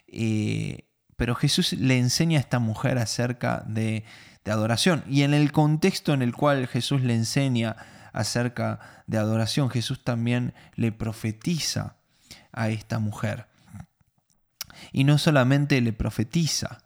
eh, 0.09 0.87
pero 1.17 1.35
Jesús 1.35 1.73
le 1.73 1.99
enseña 1.99 2.39
a 2.39 2.41
esta 2.41 2.59
mujer 2.59 2.99
acerca 2.99 3.65
de, 3.67 4.05
adoración. 4.45 5.03
Y 5.09 5.23
en 5.23 5.35
el 5.35 5.51
contexto 5.51 6.15
en 6.15 6.23
el 6.23 6.33
cual 6.33 6.69
Jesús 6.69 7.01
le 7.01 7.15
enseña 7.15 7.75
acerca 8.13 9.03
de 9.09 9.19
adoración, 9.19 9.71
Jesús 9.71 10.05
también 10.05 10.55
le 10.77 10.93
profetiza 10.93 11.97
a 12.53 12.69
esta 12.69 13.01
mujer. 13.01 13.49
Y 14.93 15.03
no 15.03 15.19
solamente 15.19 15.81
le 15.81 15.93
profetiza, 15.93 16.79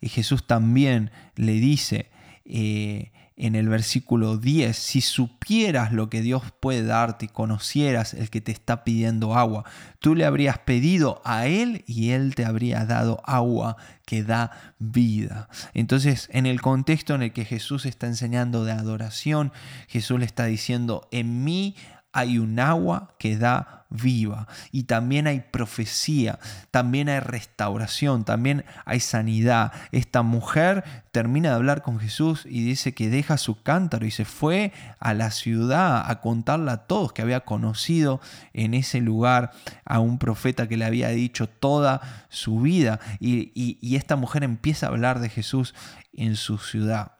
y 0.00 0.08
Jesús 0.08 0.46
también 0.46 1.10
le 1.34 1.54
dice, 1.54 2.10
eh, 2.44 3.10
en 3.40 3.54
el 3.54 3.70
versículo 3.70 4.36
10, 4.36 4.76
si 4.76 5.00
supieras 5.00 5.92
lo 5.92 6.10
que 6.10 6.20
Dios 6.20 6.42
puede 6.60 6.82
darte 6.84 7.24
y 7.24 7.28
conocieras 7.28 8.12
el 8.12 8.28
que 8.28 8.42
te 8.42 8.52
está 8.52 8.84
pidiendo 8.84 9.34
agua, 9.34 9.64
tú 9.98 10.14
le 10.14 10.26
habrías 10.26 10.58
pedido 10.58 11.22
a 11.24 11.46
Él 11.46 11.82
y 11.86 12.10
Él 12.10 12.34
te 12.34 12.44
habría 12.44 12.84
dado 12.84 13.22
agua 13.24 13.78
que 14.04 14.22
da 14.22 14.74
vida. 14.78 15.48
Entonces, 15.72 16.28
en 16.32 16.44
el 16.44 16.60
contexto 16.60 17.14
en 17.14 17.22
el 17.22 17.32
que 17.32 17.46
Jesús 17.46 17.86
está 17.86 18.06
enseñando 18.06 18.64
de 18.64 18.72
adoración, 18.72 19.52
Jesús 19.88 20.18
le 20.18 20.26
está 20.26 20.44
diciendo, 20.44 21.08
en 21.10 21.42
mí 21.42 21.76
hay 22.12 22.38
un 22.38 22.58
agua 22.58 23.14
que 23.18 23.36
da 23.36 23.80
viva 23.90 24.46
y 24.70 24.84
también 24.84 25.26
hay 25.26 25.40
profecía, 25.40 26.38
también 26.70 27.08
hay 27.08 27.20
restauración, 27.20 28.24
también 28.24 28.64
hay 28.84 29.00
sanidad. 29.00 29.72
Esta 29.92 30.22
mujer 30.22 30.84
termina 31.12 31.50
de 31.50 31.56
hablar 31.56 31.82
con 31.82 31.98
Jesús 31.98 32.46
y 32.48 32.64
dice 32.64 32.94
que 32.94 33.10
deja 33.10 33.36
su 33.36 33.62
cántaro 33.62 34.06
y 34.06 34.10
se 34.10 34.24
fue 34.24 34.72
a 35.00 35.12
la 35.12 35.30
ciudad 35.30 36.08
a 36.08 36.20
contarle 36.20 36.70
a 36.70 36.86
todos 36.86 37.12
que 37.12 37.22
había 37.22 37.40
conocido 37.40 38.20
en 38.52 38.74
ese 38.74 39.00
lugar 39.00 39.50
a 39.84 39.98
un 39.98 40.18
profeta 40.18 40.68
que 40.68 40.76
le 40.76 40.84
había 40.84 41.08
dicho 41.08 41.48
toda 41.48 42.26
su 42.28 42.60
vida. 42.60 43.00
Y, 43.18 43.50
y 43.54 43.96
esta 43.96 44.16
mujer 44.16 44.44
empieza 44.44 44.86
a 44.86 44.90
hablar 44.90 45.20
de 45.20 45.28
Jesús 45.28 45.74
en 46.12 46.36
su 46.36 46.58
ciudad 46.58 47.19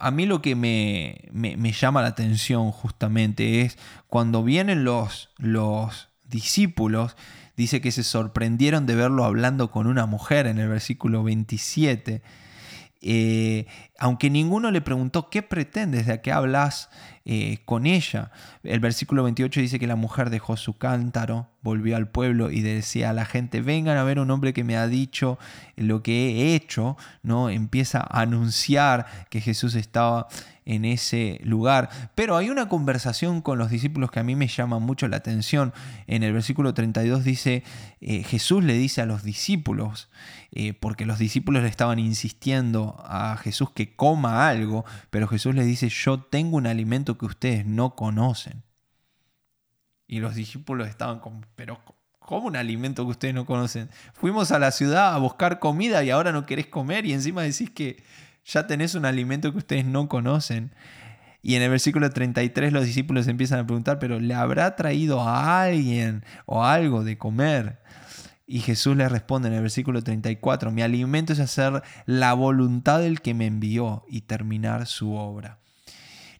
a 0.00 0.10
mí 0.10 0.26
lo 0.26 0.40
que 0.40 0.54
me, 0.54 1.72
llama 1.72 2.02
la 2.02 2.08
atención 2.08 2.70
justamente 2.70 3.62
es 3.62 3.78
cuando 4.06 4.42
vienen 4.42 4.84
los, 4.84 5.30
los 5.38 6.08
discípulos, 6.24 7.16
dice 7.56 7.80
que 7.80 7.90
se 7.90 8.04
sorprendieron 8.04 8.86
de 8.86 8.94
verlo 8.94 9.24
hablando 9.24 9.70
con 9.70 9.86
una 9.86 10.06
mujer 10.06 10.46
en 10.46 10.58
el 10.58 10.68
versículo 10.68 11.24
27. 11.24 12.22
Eh, 13.00 13.66
aunque 13.98 14.30
ninguno 14.30 14.70
le 14.70 14.80
preguntó 14.80 15.28
qué 15.28 15.42
pretendes, 15.42 16.06
de 16.06 16.20
qué 16.20 16.30
hablas 16.30 16.88
eh, 17.24 17.58
con 17.64 17.84
ella. 17.84 18.30
El 18.62 18.78
versículo 18.78 19.24
28 19.24 19.60
dice 19.60 19.78
que 19.80 19.88
la 19.88 19.96
mujer 19.96 20.30
dejó 20.30 20.56
su 20.56 20.78
cántaro, 20.78 21.48
volvió 21.62 21.96
al 21.96 22.08
pueblo 22.08 22.50
y 22.50 22.60
decía 22.60 23.10
a 23.10 23.12
la 23.12 23.24
gente, 23.24 23.60
vengan 23.60 23.98
a 23.98 24.04
ver 24.04 24.20
un 24.20 24.30
hombre 24.30 24.52
que 24.52 24.62
me 24.62 24.76
ha 24.76 24.86
dicho 24.86 25.38
lo 25.76 26.02
que 26.02 26.30
he 26.30 26.54
hecho, 26.54 26.96
¿no? 27.24 27.50
Empieza 27.50 27.98
a 27.98 28.20
anunciar 28.20 29.06
que 29.30 29.40
Jesús 29.40 29.74
estaba 29.74 30.28
en 30.68 30.84
ese 30.84 31.40
lugar. 31.42 31.88
Pero 32.14 32.36
hay 32.36 32.50
una 32.50 32.68
conversación 32.68 33.40
con 33.40 33.58
los 33.58 33.70
discípulos 33.70 34.10
que 34.10 34.20
a 34.20 34.22
mí 34.22 34.36
me 34.36 34.46
llama 34.46 34.78
mucho 34.78 35.08
la 35.08 35.16
atención. 35.16 35.72
En 36.06 36.22
el 36.22 36.32
versículo 36.34 36.74
32 36.74 37.24
dice, 37.24 37.64
eh, 38.00 38.22
Jesús 38.22 38.62
le 38.62 38.74
dice 38.74 39.00
a 39.00 39.06
los 39.06 39.22
discípulos, 39.22 40.08
eh, 40.52 40.74
porque 40.74 41.06
los 41.06 41.18
discípulos 41.18 41.62
le 41.62 41.68
estaban 41.68 41.98
insistiendo 41.98 43.02
a 43.06 43.36
Jesús 43.38 43.70
coma 43.94 44.48
algo, 44.48 44.84
pero 45.10 45.28
Jesús 45.28 45.54
les 45.54 45.66
dice, 45.66 45.88
yo 45.88 46.20
tengo 46.20 46.56
un 46.56 46.66
alimento 46.66 47.18
que 47.18 47.26
ustedes 47.26 47.66
no 47.66 47.94
conocen. 47.94 48.62
Y 50.06 50.20
los 50.20 50.34
discípulos 50.34 50.88
estaban 50.88 51.20
como, 51.20 51.42
pero 51.54 51.80
¿cómo 52.18 52.46
un 52.46 52.56
alimento 52.56 53.04
que 53.04 53.10
ustedes 53.10 53.34
no 53.34 53.46
conocen? 53.46 53.90
Fuimos 54.14 54.52
a 54.52 54.58
la 54.58 54.70
ciudad 54.70 55.14
a 55.14 55.18
buscar 55.18 55.58
comida 55.58 56.02
y 56.02 56.10
ahora 56.10 56.32
no 56.32 56.46
querés 56.46 56.66
comer 56.66 57.06
y 57.06 57.12
encima 57.12 57.42
decís 57.42 57.70
que 57.70 58.02
ya 58.44 58.66
tenés 58.66 58.94
un 58.94 59.04
alimento 59.04 59.52
que 59.52 59.58
ustedes 59.58 59.84
no 59.84 60.08
conocen. 60.08 60.72
Y 61.42 61.54
en 61.54 61.62
el 61.62 61.70
versículo 61.70 62.10
33 62.10 62.72
los 62.72 62.84
discípulos 62.84 63.28
empiezan 63.28 63.60
a 63.60 63.66
preguntar, 63.66 63.98
pero 63.98 64.18
¿le 64.18 64.34
habrá 64.34 64.76
traído 64.76 65.20
a 65.20 65.62
alguien 65.62 66.24
o 66.46 66.64
algo 66.64 67.04
de 67.04 67.18
comer? 67.18 67.78
Y 68.50 68.60
Jesús 68.60 68.96
le 68.96 69.06
responde 69.10 69.48
en 69.48 69.54
el 69.54 69.60
versículo 69.60 70.02
34, 70.02 70.70
mi 70.70 70.80
alimento 70.80 71.34
es 71.34 71.38
hacer 71.38 71.82
la 72.06 72.32
voluntad 72.32 73.00
del 73.00 73.20
que 73.20 73.34
me 73.34 73.44
envió 73.44 74.06
y 74.08 74.22
terminar 74.22 74.86
su 74.86 75.12
obra. 75.12 75.58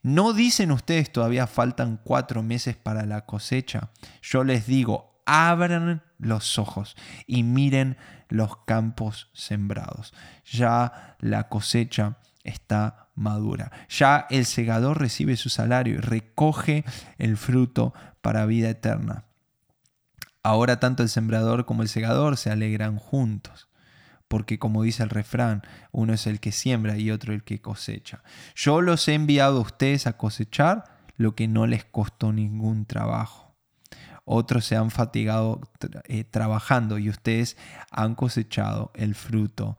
¿No 0.02 0.32
dicen 0.32 0.72
ustedes 0.72 1.12
todavía 1.12 1.46
faltan 1.46 2.00
cuatro 2.02 2.42
meses 2.42 2.76
para 2.76 3.04
la 3.04 3.26
cosecha? 3.26 3.90
Yo 4.22 4.42
les 4.42 4.66
digo, 4.66 5.22
abran 5.26 6.02
los 6.18 6.58
ojos 6.58 6.96
y 7.26 7.42
miren 7.42 7.98
los 8.30 8.56
campos 8.64 9.28
sembrados. 9.34 10.14
Ya 10.50 11.16
la 11.20 11.50
cosecha 11.50 12.16
está 12.42 13.10
madura. 13.16 13.70
Ya 13.90 14.26
el 14.30 14.46
segador 14.46 14.98
recibe 14.98 15.36
su 15.36 15.50
salario 15.50 15.96
y 15.96 15.98
recoge 15.98 16.86
el 17.18 17.36
fruto 17.36 17.92
para 18.22 18.46
vida 18.46 18.70
eterna. 18.70 19.27
Ahora 20.42 20.80
tanto 20.80 21.02
el 21.02 21.08
sembrador 21.08 21.64
como 21.64 21.82
el 21.82 21.88
segador 21.88 22.36
se 22.36 22.50
alegran 22.50 22.96
juntos, 22.96 23.68
porque 24.28 24.58
como 24.58 24.82
dice 24.82 25.02
el 25.02 25.10
refrán, 25.10 25.62
uno 25.90 26.12
es 26.12 26.26
el 26.26 26.40
que 26.40 26.52
siembra 26.52 26.96
y 26.96 27.10
otro 27.10 27.32
el 27.32 27.44
que 27.44 27.60
cosecha. 27.60 28.22
Yo 28.54 28.80
los 28.80 29.06
he 29.08 29.14
enviado 29.14 29.58
a 29.58 29.62
ustedes 29.62 30.06
a 30.06 30.16
cosechar 30.16 30.84
lo 31.16 31.34
que 31.34 31.48
no 31.48 31.66
les 31.66 31.84
costó 31.84 32.32
ningún 32.32 32.86
trabajo. 32.86 33.56
Otros 34.24 34.66
se 34.66 34.76
han 34.76 34.90
fatigado 34.90 35.60
eh, 36.04 36.24
trabajando 36.24 36.98
y 36.98 37.08
ustedes 37.08 37.56
han 37.90 38.14
cosechado 38.14 38.92
el 38.94 39.14
fruto 39.14 39.78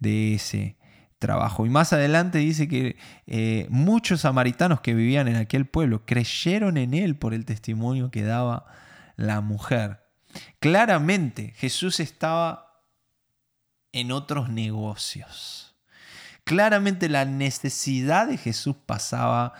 de 0.00 0.34
ese 0.34 0.76
trabajo. 1.20 1.64
Y 1.64 1.70
más 1.70 1.92
adelante 1.92 2.38
dice 2.38 2.68
que 2.68 2.96
eh, 3.26 3.66
muchos 3.70 4.22
samaritanos 4.22 4.80
que 4.80 4.94
vivían 4.94 5.28
en 5.28 5.36
aquel 5.36 5.66
pueblo 5.66 6.04
creyeron 6.04 6.76
en 6.76 6.92
él 6.92 7.16
por 7.16 7.34
el 7.34 7.44
testimonio 7.44 8.10
que 8.10 8.24
daba 8.24 8.66
la 9.16 9.40
mujer. 9.40 10.04
Claramente 10.60 11.52
Jesús 11.56 12.00
estaba 12.00 12.82
en 13.92 14.10
otros 14.12 14.48
negocios. 14.48 15.76
Claramente 16.44 17.08
la 17.08 17.24
necesidad 17.24 18.26
de 18.26 18.36
Jesús 18.36 18.76
pasaba 18.84 19.54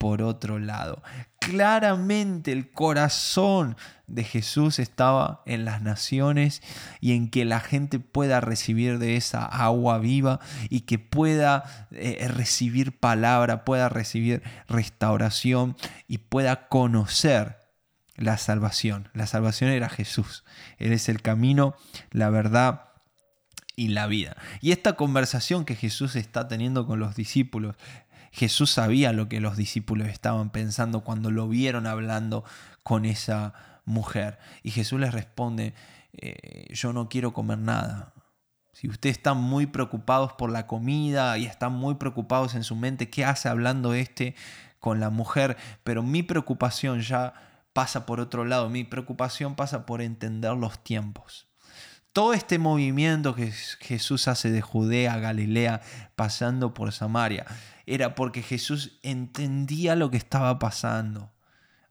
por 0.00 0.22
otro 0.22 0.58
lado. 0.58 1.02
Claramente 1.40 2.52
el 2.52 2.72
corazón 2.72 3.76
de 4.06 4.24
Jesús 4.24 4.78
estaba 4.78 5.42
en 5.44 5.66
las 5.66 5.82
naciones 5.82 6.62
y 7.00 7.12
en 7.12 7.28
que 7.28 7.44
la 7.44 7.60
gente 7.60 7.98
pueda 7.98 8.40
recibir 8.40 8.98
de 8.98 9.16
esa 9.16 9.44
agua 9.44 9.98
viva 9.98 10.40
y 10.70 10.82
que 10.82 10.98
pueda 10.98 11.88
eh, 11.90 12.26
recibir 12.34 12.98
palabra, 12.98 13.66
pueda 13.66 13.90
recibir 13.90 14.42
restauración 14.68 15.76
y 16.08 16.16
pueda 16.16 16.68
conocer 16.68 17.59
la 18.20 18.36
salvación. 18.36 19.08
La 19.14 19.26
salvación 19.26 19.70
era 19.70 19.88
Jesús. 19.88 20.44
Él 20.78 20.92
es 20.92 21.08
el 21.08 21.22
camino, 21.22 21.74
la 22.10 22.30
verdad 22.30 22.90
y 23.76 23.88
la 23.88 24.06
vida. 24.06 24.36
Y 24.60 24.72
esta 24.72 24.92
conversación 24.94 25.64
que 25.64 25.74
Jesús 25.74 26.14
está 26.16 26.46
teniendo 26.46 26.86
con 26.86 27.00
los 27.00 27.16
discípulos, 27.16 27.76
Jesús 28.30 28.70
sabía 28.70 29.12
lo 29.12 29.28
que 29.28 29.40
los 29.40 29.56
discípulos 29.56 30.08
estaban 30.08 30.50
pensando 30.50 31.00
cuando 31.00 31.30
lo 31.30 31.48
vieron 31.48 31.86
hablando 31.86 32.44
con 32.82 33.04
esa 33.04 33.54
mujer. 33.86 34.38
Y 34.62 34.70
Jesús 34.70 35.00
les 35.00 35.12
responde, 35.12 35.74
eh, 36.12 36.66
yo 36.72 36.92
no 36.92 37.08
quiero 37.08 37.32
comer 37.32 37.58
nada. 37.58 38.12
Si 38.72 38.88
ustedes 38.88 39.16
están 39.16 39.38
muy 39.38 39.66
preocupados 39.66 40.34
por 40.34 40.50
la 40.50 40.66
comida 40.66 41.36
y 41.38 41.46
están 41.46 41.72
muy 41.72 41.94
preocupados 41.94 42.54
en 42.54 42.64
su 42.64 42.76
mente, 42.76 43.10
¿qué 43.10 43.24
hace 43.24 43.48
hablando 43.48 43.94
este 43.94 44.34
con 44.78 45.00
la 45.00 45.10
mujer? 45.10 45.56
Pero 45.84 46.02
mi 46.02 46.22
preocupación 46.22 47.00
ya 47.00 47.49
pasa 47.72 48.06
por 48.06 48.20
otro 48.20 48.44
lado, 48.44 48.68
mi 48.68 48.84
preocupación 48.84 49.54
pasa 49.54 49.86
por 49.86 50.02
entender 50.02 50.52
los 50.52 50.82
tiempos. 50.82 51.48
Todo 52.12 52.32
este 52.32 52.58
movimiento 52.58 53.36
que 53.36 53.52
Jesús 53.52 54.26
hace 54.26 54.50
de 54.50 54.60
Judea 54.60 55.14
a 55.14 55.18
Galilea, 55.18 55.80
pasando 56.16 56.74
por 56.74 56.92
Samaria, 56.92 57.46
era 57.86 58.16
porque 58.16 58.42
Jesús 58.42 58.98
entendía 59.02 59.94
lo 59.94 60.10
que 60.10 60.16
estaba 60.16 60.58
pasando 60.58 61.32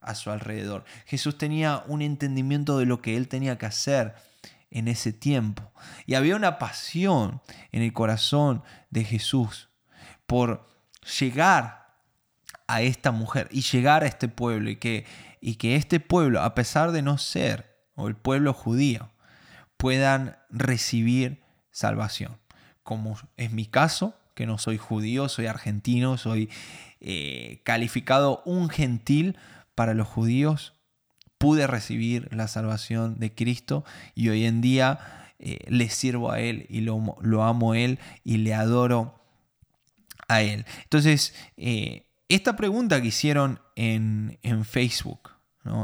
a 0.02 0.16
su 0.16 0.30
alrededor. 0.30 0.84
Jesús 1.06 1.38
tenía 1.38 1.84
un 1.88 2.02
entendimiento 2.02 2.78
de 2.78 2.86
lo 2.86 3.02
que 3.02 3.16
él 3.16 3.30
tenía 3.30 3.58
que 3.58 3.66
hacer 3.66 4.16
en 4.72 4.88
ese 4.88 5.14
tiempo. 5.14 5.72
Y 6.06 6.16
había 6.16 6.36
una 6.36 6.60
pasión 6.60 7.42
en 7.72 7.82
el 7.82 7.94
corazón 7.94 8.64
de 8.90 9.04
Jesús 9.04 9.70
por 10.26 10.68
llegar 11.20 11.96
a 12.68 12.82
esta 12.82 13.12
mujer 13.12 13.48
y 13.52 13.62
llegar 13.62 14.04
a 14.04 14.08
este 14.08 14.28
pueblo 14.28 14.70
y 14.70 14.76
que, 14.76 15.06
y 15.42 15.56
que 15.56 15.76
este 15.76 16.00
pueblo, 16.00 16.42
a 16.42 16.56
pesar 16.56 16.92
de 16.92 17.02
no 17.02 17.18
ser, 17.18 17.78
o 17.96 18.08
el 18.08 18.16
pueblo 18.16 18.54
judío, 18.54 19.10
puedan 19.78 20.38
recibir 20.50 21.42
salvación. 21.72 22.38
Como 22.84 23.18
es 23.38 23.52
mi 23.52 23.66
caso, 23.66 24.16
que 24.36 24.46
no 24.46 24.58
soy 24.58 24.78
judío, 24.78 25.28
soy 25.30 25.48
argentino, 25.48 26.18
soy 26.18 26.50
eh, 27.02 27.62
calificado 27.64 28.42
un 28.46 28.70
gentil 28.70 29.38
para 29.76 29.94
los 29.94 30.08
judíos, 30.08 30.74
pude 31.38 31.68
recibir 31.68 32.28
la 32.34 32.48
salvación 32.48 33.20
de 33.20 33.34
Cristo 33.34 33.86
y 34.16 34.30
hoy 34.30 34.46
en 34.46 34.62
día 34.62 35.00
eh, 35.40 35.60
le 35.70 35.90
sirvo 35.90 36.32
a 36.32 36.42
Él 36.42 36.66
y 36.70 36.82
lo, 36.82 37.44
amo 37.44 37.72
a 37.72 37.80
Él 37.80 38.00
y 38.24 38.38
le 38.38 38.54
adoro 38.54 39.22
a 40.28 40.42
Él. 40.42 40.66
Entonces, 40.84 41.34
eh, 41.56 42.06
esta 42.28 42.56
pregunta 42.56 43.02
que 43.02 43.08
hicieron 43.08 43.60
en, 43.76 44.38
Facebook, 44.66 45.29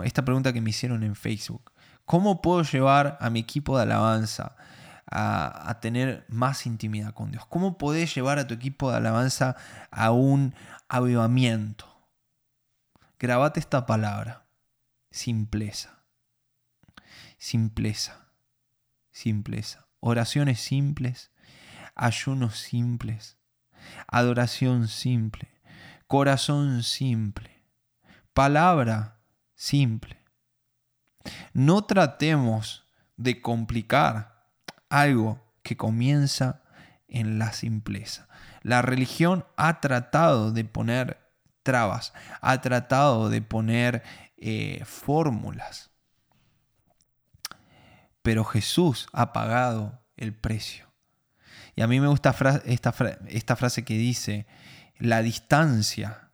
esta 0.03 0.24
pregunta 0.24 0.53
que 0.53 0.62
me 0.62 0.70
hicieron 0.72 1.03
en 1.03 1.15
Facebook, 1.15 1.72
¿cómo 2.05 2.41
puedo 2.41 2.63
llevar 2.63 3.17
a 3.20 3.29
mi 3.29 3.39
equipo 3.39 3.77
de 3.77 3.84
alabanza? 3.84 4.55
A, 5.08 5.70
a, 5.70 5.79
tener 5.82 6.25
más 6.29 6.65
intimidad 6.65 7.13
con 7.13 7.29
Dios? 7.29 7.46
¿Cómo 7.46 7.77
podés 7.77 8.15
llevar 8.15 8.39
a 8.39 8.48
tu 8.48 8.55
equipo 8.55 8.89
de 8.89 8.98
alabanza 8.98 9.55
a 9.91 10.12
un 10.12 10.55
avivamiento? 10.89 11.86
Grabate 13.20 13.60
esta 13.60 13.86
palabra 13.86 14.46
simpleza. 15.12 16.03
Simpleza. 17.38 18.32
Simpleza. 19.12 19.88
Oraciones 20.00 20.60
simples, 20.60 21.32
ayunos 21.96 22.60
simples, 22.60 23.38
adoración 24.08 24.88
simple, 24.88 25.50
corazón 26.08 26.84
simple, 26.84 27.63
palabra 28.34 29.14
simple. 29.55 30.17
No 31.53 31.85
tratemos 31.85 32.85
de 33.17 33.41
complicar 33.41 34.50
algo 34.89 35.41
que 35.63 35.77
comienza 35.77 36.62
en 37.07 37.39
la 37.39 37.53
simpleza. 37.53 38.27
La 38.62 38.81
religión 38.81 39.45
ha 39.57 39.79
tratado 39.81 40.51
de 40.51 40.65
poner 40.65 41.19
trabas, 41.63 42.13
ha 42.41 42.62
tratado 42.62 43.29
de 43.29 43.41
poner 43.41 44.03
eh, 44.38 44.83
fórmulas. 44.85 45.91
Pero 48.22 48.44
Jesús 48.44 49.07
ha 49.13 49.33
pagado 49.33 50.03
el 50.18 50.33
precio. 50.33 50.85
Y 51.75 51.81
a 51.81 51.87
mí 51.87 52.00
me 52.00 52.07
gusta 52.07 52.35
esta, 52.65 52.94
esta 53.27 53.55
frase 53.55 53.83
que 53.83 53.98
dice, 53.98 54.48
la 54.98 55.22
distancia 55.22 56.31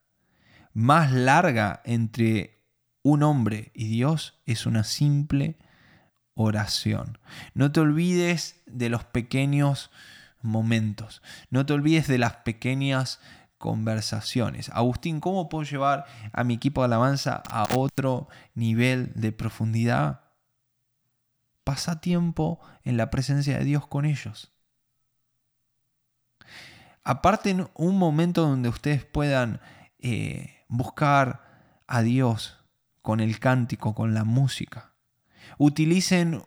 más 0.73 1.11
larga 1.11 1.81
entre 1.83 2.60
un 3.03 3.23
hombre 3.23 3.71
y 3.73 3.87
Dios 3.87 4.39
es 4.45 4.65
una 4.65 4.83
simple 4.83 5.57
oración. 6.33 7.17
No 7.53 7.71
te 7.71 7.79
olvides 7.79 8.61
de 8.65 8.89
los 8.89 9.03
pequeños 9.03 9.91
momentos. 10.41 11.21
No 11.49 11.65
te 11.65 11.73
olvides 11.73 12.07
de 12.07 12.17
las 12.17 12.37
pequeñas 12.37 13.19
conversaciones. 13.57 14.69
Agustín, 14.69 15.19
¿cómo 15.19 15.49
puedo 15.49 15.63
llevar 15.63 16.05
a 16.33 16.43
mi 16.43 16.55
equipo 16.55 16.81
de 16.81 16.85
alabanza 16.85 17.43
a 17.49 17.67
otro 17.75 18.27
nivel 18.55 19.11
de 19.15 19.31
profundidad? 19.31 20.21
Pasa 21.63 22.01
tiempo 22.01 22.59
en 22.83 22.97
la 22.97 23.09
presencia 23.11 23.57
de 23.57 23.65
Dios 23.65 23.85
con 23.87 24.05
ellos. 24.05 24.51
Aparte, 27.03 27.51
en 27.51 27.69
un 27.75 27.97
momento 27.97 28.41
donde 28.41 28.69
ustedes 28.69 29.05
puedan 29.05 29.59
eh, 29.99 30.63
buscar 30.67 31.83
a 31.87 32.01
Dios 32.01 32.60
con 33.01 33.19
el 33.19 33.39
cántico, 33.39 33.95
con 33.95 34.13
la 34.13 34.23
música. 34.23 34.93
Utilicen 35.57 36.43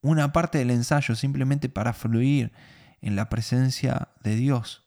una 0.00 0.32
parte 0.32 0.58
del 0.58 0.70
ensayo 0.70 1.14
simplemente 1.14 1.68
para 1.68 1.92
fluir 1.92 2.52
en 3.00 3.16
la 3.16 3.28
presencia 3.28 4.08
de 4.22 4.36
Dios. 4.36 4.84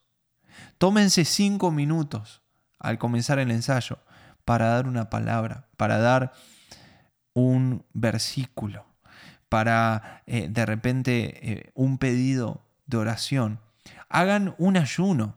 Tómense 0.77 1.25
cinco 1.25 1.71
minutos 1.71 2.41
al 2.79 2.97
comenzar 2.97 3.39
el 3.39 3.51
ensayo 3.51 3.99
para 4.45 4.67
dar 4.67 4.87
una 4.87 5.09
palabra, 5.09 5.67
para 5.77 5.99
dar 5.99 6.33
un 7.33 7.85
versículo, 7.93 8.85
para 9.47 10.23
eh, 10.25 10.47
de 10.49 10.65
repente 10.65 11.51
eh, 11.51 11.71
un 11.73 11.97
pedido 11.97 12.65
de 12.85 12.97
oración. 12.97 13.59
Hagan 14.09 14.55
un 14.57 14.77
ayuno 14.77 15.35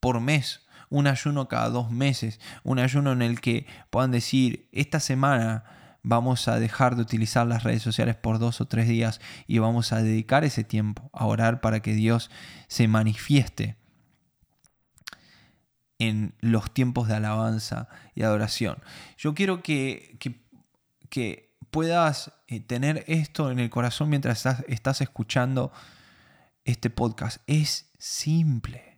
por 0.00 0.20
mes, 0.20 0.63
un 0.94 1.08
ayuno 1.08 1.48
cada 1.48 1.70
dos 1.70 1.90
meses, 1.90 2.38
un 2.62 2.78
ayuno 2.78 3.10
en 3.10 3.20
el 3.20 3.40
que 3.40 3.66
puedan 3.90 4.12
decir, 4.12 4.68
esta 4.70 5.00
semana 5.00 5.64
vamos 6.04 6.46
a 6.46 6.60
dejar 6.60 6.94
de 6.94 7.02
utilizar 7.02 7.48
las 7.48 7.64
redes 7.64 7.82
sociales 7.82 8.14
por 8.14 8.38
dos 8.38 8.60
o 8.60 8.68
tres 8.68 8.86
días 8.86 9.20
y 9.48 9.58
vamos 9.58 9.92
a 9.92 10.02
dedicar 10.02 10.44
ese 10.44 10.62
tiempo 10.62 11.10
a 11.12 11.26
orar 11.26 11.60
para 11.60 11.80
que 11.80 11.94
Dios 11.94 12.30
se 12.68 12.86
manifieste 12.86 13.76
en 15.98 16.36
los 16.38 16.72
tiempos 16.72 17.08
de 17.08 17.16
alabanza 17.16 17.88
y 18.14 18.22
adoración. 18.22 18.78
Yo 19.16 19.34
quiero 19.34 19.64
que, 19.64 20.16
que, 21.10 21.54
puedas 21.72 22.30
eh, 22.46 22.60
tener 22.60 23.02
esto 23.08 23.50
en 23.50 23.58
el 23.58 23.68
corazón 23.68 24.10
mientras 24.10 24.36
estás, 24.36 24.64
estás 24.68 25.00
escuchando 25.00 25.72
este 26.64 26.88
podcast. 26.88 27.38
Es 27.48 27.90
simple. 27.98 28.93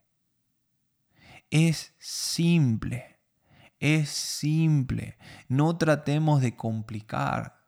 Es 1.58 1.94
simple. 1.98 3.18
Es 3.80 4.10
simple. 4.10 5.16
No 5.48 5.78
tratemos 5.78 6.42
de 6.42 6.54
complicar. 6.54 7.64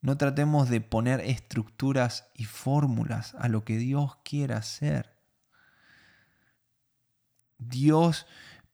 No 0.00 0.16
tratemos 0.16 0.68
de 0.68 0.80
poner 0.80 1.18
estructuras 1.18 2.28
y 2.32 2.44
fórmulas 2.44 3.34
a 3.40 3.48
lo 3.48 3.64
que 3.64 3.76
Dios 3.76 4.18
quiera 4.22 4.58
hacer. 4.58 5.18
Dios 7.58 8.26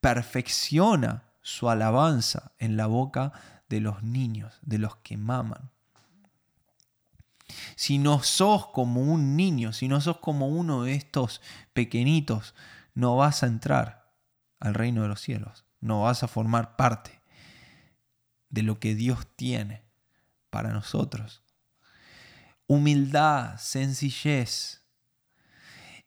perfecciona 0.02 1.22
su 1.40 1.70
alabanza 1.70 2.52
en 2.58 2.76
la 2.76 2.88
boca 2.88 3.32
de 3.70 3.80
los 3.80 4.02
niños, 4.02 4.58
de 4.60 4.76
los 4.76 4.96
que 4.96 5.16
maman. 5.16 5.70
Si 7.76 7.96
no 7.96 8.22
sos 8.22 8.66
como 8.66 9.00
un 9.00 9.36
niño, 9.36 9.72
si 9.72 9.88
no 9.88 10.02
sos 10.02 10.18
como 10.18 10.48
uno 10.48 10.82
de 10.82 10.92
estos 10.92 11.40
pequeñitos, 11.72 12.54
no 12.96 13.14
vas 13.14 13.44
a 13.44 13.46
entrar 13.46 14.12
al 14.58 14.74
reino 14.74 15.02
de 15.02 15.08
los 15.08 15.20
cielos 15.20 15.66
no 15.80 16.02
vas 16.02 16.22
a 16.22 16.28
formar 16.28 16.76
parte 16.76 17.22
de 18.50 18.62
lo 18.62 18.78
que 18.78 18.94
Dios 18.94 19.26
tiene 19.36 19.82
para 20.50 20.72
nosotros. 20.72 21.42
Humildad, 22.66 23.58
sencillez. 23.58 24.82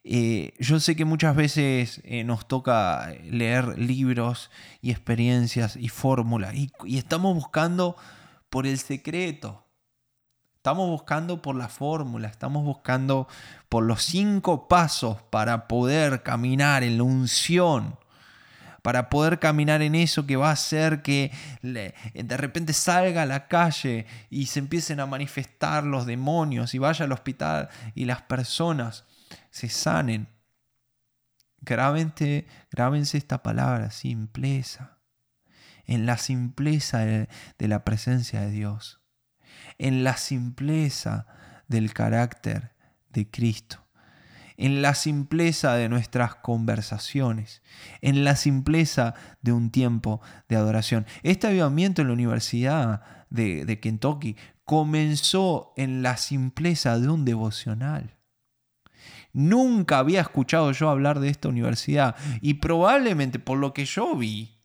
Eh, 0.02 0.54
yo 0.58 0.80
sé 0.80 0.96
que 0.96 1.04
muchas 1.04 1.36
veces 1.36 2.00
eh, 2.04 2.24
nos 2.24 2.48
toca 2.48 3.14
leer 3.24 3.78
libros 3.78 4.50
y 4.80 4.90
experiencias 4.90 5.76
y 5.76 5.88
fórmulas 5.88 6.54
y, 6.54 6.72
y 6.84 6.98
estamos 6.98 7.34
buscando 7.34 7.96
por 8.48 8.66
el 8.66 8.78
secreto. 8.78 9.66
Estamos 10.60 10.90
buscando 10.90 11.40
por 11.40 11.56
la 11.56 11.70
fórmula, 11.70 12.28
estamos 12.28 12.62
buscando 12.64 13.26
por 13.70 13.82
los 13.82 14.02
cinco 14.02 14.68
pasos 14.68 15.22
para 15.30 15.66
poder 15.66 16.22
caminar 16.22 16.82
en 16.82 16.98
la 16.98 17.04
unción 17.04 17.96
para 18.82 19.08
poder 19.08 19.38
caminar 19.38 19.80
en 19.80 19.94
eso 19.94 20.26
que 20.26 20.36
va 20.36 20.50
a 20.50 20.52
hacer 20.52 21.00
que 21.00 21.32
de 21.62 22.36
repente 22.36 22.74
salga 22.74 23.22
a 23.22 23.26
la 23.26 23.48
calle 23.48 24.04
y 24.28 24.46
se 24.46 24.58
empiecen 24.58 25.00
a 25.00 25.06
manifestar 25.06 25.84
los 25.84 26.04
demonios 26.04 26.74
y 26.74 26.78
vaya 26.78 27.06
al 27.06 27.12
hospital 27.12 27.70
y 27.94 28.04
las 28.04 28.20
personas 28.20 29.06
se 29.48 29.70
sanen. 29.70 30.28
Grábense, 31.62 32.46
esta 33.16 33.42
palabra, 33.42 33.90
simpleza. 33.90 34.98
En 35.86 36.04
la 36.04 36.18
simpleza 36.18 36.98
de 36.98 37.28
la 37.58 37.82
presencia 37.82 38.42
de 38.42 38.50
Dios. 38.50 38.99
En 39.80 40.04
la 40.04 40.16
simpleza 40.16 41.26
del 41.68 41.92
carácter 41.92 42.72
de 43.12 43.28
Cristo 43.28 43.80
en 44.60 44.82
la 44.82 44.94
simpleza 44.94 45.74
de 45.74 45.88
nuestras 45.88 46.34
conversaciones, 46.34 47.62
en 48.02 48.24
la 48.24 48.36
simpleza 48.36 49.14
de 49.40 49.52
un 49.52 49.70
tiempo 49.70 50.20
de 50.50 50.56
adoración. 50.56 51.06
Este 51.22 51.46
avivamiento 51.46 52.02
en 52.02 52.08
la 52.08 52.12
Universidad 52.12 53.00
de, 53.30 53.80
Kentucky 53.80 54.36
comenzó 54.66 55.72
en 55.78 56.02
la 56.02 56.18
simpleza 56.18 56.98
de 56.98 57.08
un 57.08 57.24
devocional. 57.24 58.18
Nunca 59.32 59.98
había 59.98 60.20
escuchado 60.20 60.72
yo 60.72 60.90
hablar 60.90 61.20
de 61.20 61.30
esta 61.30 61.48
universidad 61.48 62.14
y 62.42 62.54
probablemente 62.54 63.38
por 63.38 63.56
lo 63.56 63.72
que 63.72 63.86
yo 63.86 64.14
vi, 64.14 64.59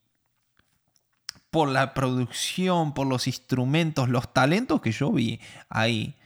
por 1.55 1.69
la 1.69 1.93
producción, 1.93 2.93
por 2.93 3.07
los 3.07 3.27
instrumentos, 3.27 4.09
los 4.09 4.33
talentos 4.33 4.81
que 4.81 4.91
yo 4.91 5.09
vi 5.09 5.39
ahí, 5.69 6.17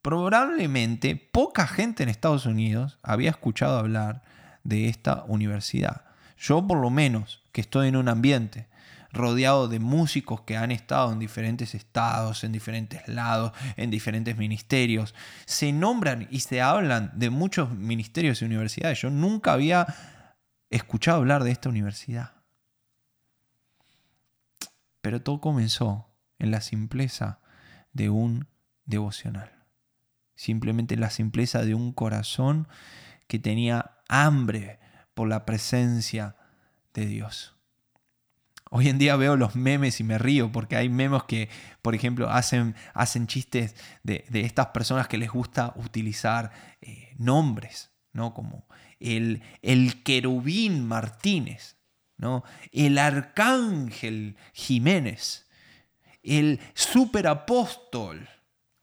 probablemente 0.00 1.16
poca 1.16 1.66
gente 1.66 2.04
en 2.04 2.08
Estados 2.08 2.46
Unidos 2.46 2.96
había 3.02 3.30
escuchado 3.30 3.80
hablar 3.80 4.22
de 4.62 4.88
esta 4.88 5.24
universidad. 5.26 6.04
Yo 6.38 6.64
por 6.64 6.78
lo 6.78 6.90
menos, 6.90 7.42
que 7.50 7.62
estoy 7.62 7.88
en 7.88 7.96
un 7.96 8.08
ambiente 8.08 8.68
rodeado 9.10 9.66
de 9.66 9.80
músicos 9.80 10.42
que 10.42 10.56
han 10.56 10.70
estado 10.70 11.12
en 11.12 11.18
diferentes 11.18 11.74
estados, 11.74 12.44
en 12.44 12.52
diferentes 12.52 13.08
lados, 13.08 13.50
en 13.76 13.90
diferentes 13.90 14.36
ministerios, 14.36 15.16
se 15.46 15.72
nombran 15.72 16.28
y 16.30 16.38
se 16.38 16.62
hablan 16.62 17.10
de 17.16 17.30
muchos 17.30 17.72
ministerios 17.72 18.40
y 18.40 18.44
universidades. 18.44 19.00
Yo 19.00 19.10
nunca 19.10 19.52
había 19.52 19.84
escuchado 20.70 21.18
hablar 21.18 21.42
de 21.42 21.50
esta 21.50 21.70
universidad. 21.70 22.35
Pero 25.00 25.22
todo 25.22 25.40
comenzó 25.40 26.08
en 26.38 26.50
la 26.50 26.60
simpleza 26.60 27.40
de 27.92 28.10
un 28.10 28.48
devocional 28.84 29.56
simplemente 30.36 30.96
la 30.96 31.10
simpleza 31.10 31.64
de 31.64 31.74
un 31.74 31.92
corazón 31.92 32.68
que 33.26 33.38
tenía 33.38 33.96
hambre 34.08 34.78
por 35.14 35.26
la 35.26 35.44
presencia 35.44 36.36
de 36.94 37.06
Dios. 37.06 37.54
Hoy 38.70 38.88
en 38.88 38.98
día 38.98 39.16
veo 39.16 39.36
los 39.36 39.56
memes 39.56 40.00
y 40.00 40.04
me 40.04 40.18
río 40.18 40.52
porque 40.52 40.76
hay 40.76 40.88
memes 40.88 41.22
que, 41.24 41.48
por 41.82 41.94
ejemplo, 41.94 42.28
hacen, 42.28 42.74
hacen 42.94 43.26
chistes 43.26 43.74
de, 44.02 44.24
estas 44.32 44.68
personas 44.68 45.08
que 45.08 45.18
les 45.18 45.30
gusta 45.30 45.72
utilizar 45.76 46.50
eh, 46.80 47.14
nombres, 47.16 47.92
¿no? 48.12 48.34
Como 48.34 48.66
el, 48.98 49.42
el 49.62 50.02
querubín 50.02 50.86
Martínez, 50.86 51.75
¿no? 52.18 52.44
El 52.72 52.98
arcángel 52.98 54.36
Jiménez, 54.52 55.46
el 56.22 56.60
superapóstol 56.74 58.28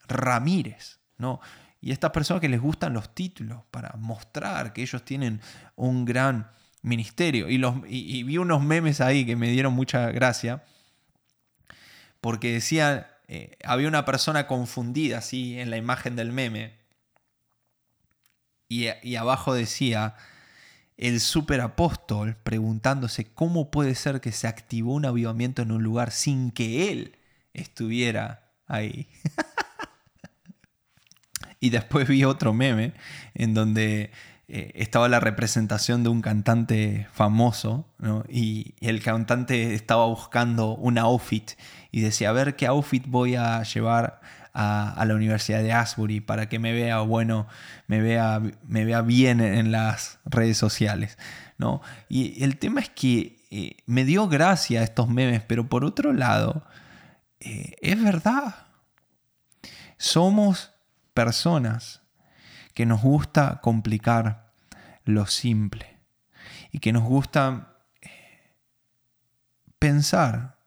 Ramírez. 0.07 0.99
¿no? 1.17 1.39
Y 1.81 1.91
estas 1.91 2.11
personas 2.11 2.41
que 2.41 2.49
les 2.49 2.61
gustan 2.61 2.93
los 2.93 3.13
títulos 3.13 3.63
para 3.71 3.95
mostrar 3.97 4.73
que 4.73 4.81
ellos 4.81 5.03
tienen 5.03 5.41
un 5.75 6.05
gran 6.05 6.49
ministerio. 6.81 7.49
Y, 7.49 7.57
los, 7.57 7.81
vi 7.81 8.37
unos 8.37 8.61
memes 8.61 9.01
ahí 9.01 9.25
que 9.25 9.35
me 9.35 9.49
dieron 9.49 9.73
mucha 9.73 10.11
gracia, 10.11 10.63
porque 12.21 12.53
decían, 12.53 13.05
eh, 13.27 13.57
había 13.65 13.87
una 13.87 14.05
persona 14.05 14.47
confundida 14.47 15.17
así 15.17 15.59
en 15.59 15.69
la 15.69 15.77
imagen 15.77 16.15
del 16.15 16.31
meme, 16.31 16.73
y, 18.69 18.87
y 19.01 19.15
abajo 19.17 19.53
decía, 19.53 20.15
el 20.97 21.19
superapóstol 21.19 22.35
preguntándose 22.43 23.25
cómo 23.33 23.71
puede 23.71 23.95
ser 23.95 24.21
que 24.21 24.31
se 24.31 24.47
activó 24.47 24.93
un 24.93 25.05
avivamiento 25.05 25.61
en 25.61 25.71
un 25.71 25.83
lugar 25.83 26.11
sin 26.11 26.51
que 26.51 26.91
él 26.91 27.17
estuviera 27.53 28.51
ahí. 28.67 29.07
Y 31.63 31.69
después 31.69 32.09
vi 32.09 32.25
otro 32.25 32.51
meme 32.51 32.91
en 33.35 33.53
donde 33.53 34.11
eh, 34.49 34.73
estaba 34.75 35.07
la 35.07 35.21
representación 35.21 36.03
de 36.03 36.09
un 36.09 36.21
cantante 36.21 37.07
famoso 37.13 37.87
y, 38.27 38.75
el 38.81 39.01
cantante 39.01 39.73
estaba 39.73 40.05
buscando 40.05 40.75
un 40.75 40.97
outfit 40.97 41.51
y 41.89 42.01
decía, 42.01 42.31
a 42.31 42.33
ver 42.33 42.57
qué 42.57 42.67
outfit 42.67 43.05
voy 43.07 43.35
a 43.35 43.63
llevar 43.63 44.19
a, 44.53 45.03
la 45.05 45.15
Universidad 45.15 45.61
de 45.63 45.73
Asbury 45.73 46.21
para 46.21 46.47
que 46.47 46.59
me 46.59 46.73
vea 46.73 46.99
bueno, 46.99 47.47
me 47.87 48.01
vea, 48.01 48.41
me 48.67 48.85
vea 48.85 49.01
bien 49.01 49.41
en 49.41 49.71
las 49.71 50.19
redes 50.25 50.57
sociales. 50.57 51.17
¿no? 51.57 51.81
Y 52.09 52.43
el 52.43 52.57
tema 52.57 52.81
es 52.81 52.89
que 52.89 53.43
eh, 53.49 53.77
me 53.85 54.05
dio 54.05 54.27
gracia 54.27 54.83
estos 54.83 55.09
memes, 55.09 55.43
pero 55.43 55.67
por 55.67 55.85
otro 55.85 56.13
lado, 56.13 56.65
eh, 57.39 57.75
es 57.81 58.01
verdad. 58.01 58.67
Somos 59.97 60.71
personas 61.13 62.01
que 62.73 62.85
nos 62.85 63.01
gusta 63.01 63.59
complicar 63.61 64.51
lo 65.05 65.25
simple 65.27 65.99
y 66.71 66.79
que 66.79 66.91
nos 66.91 67.03
gusta 67.03 67.75
eh, 68.01 68.55
pensar 69.79 70.57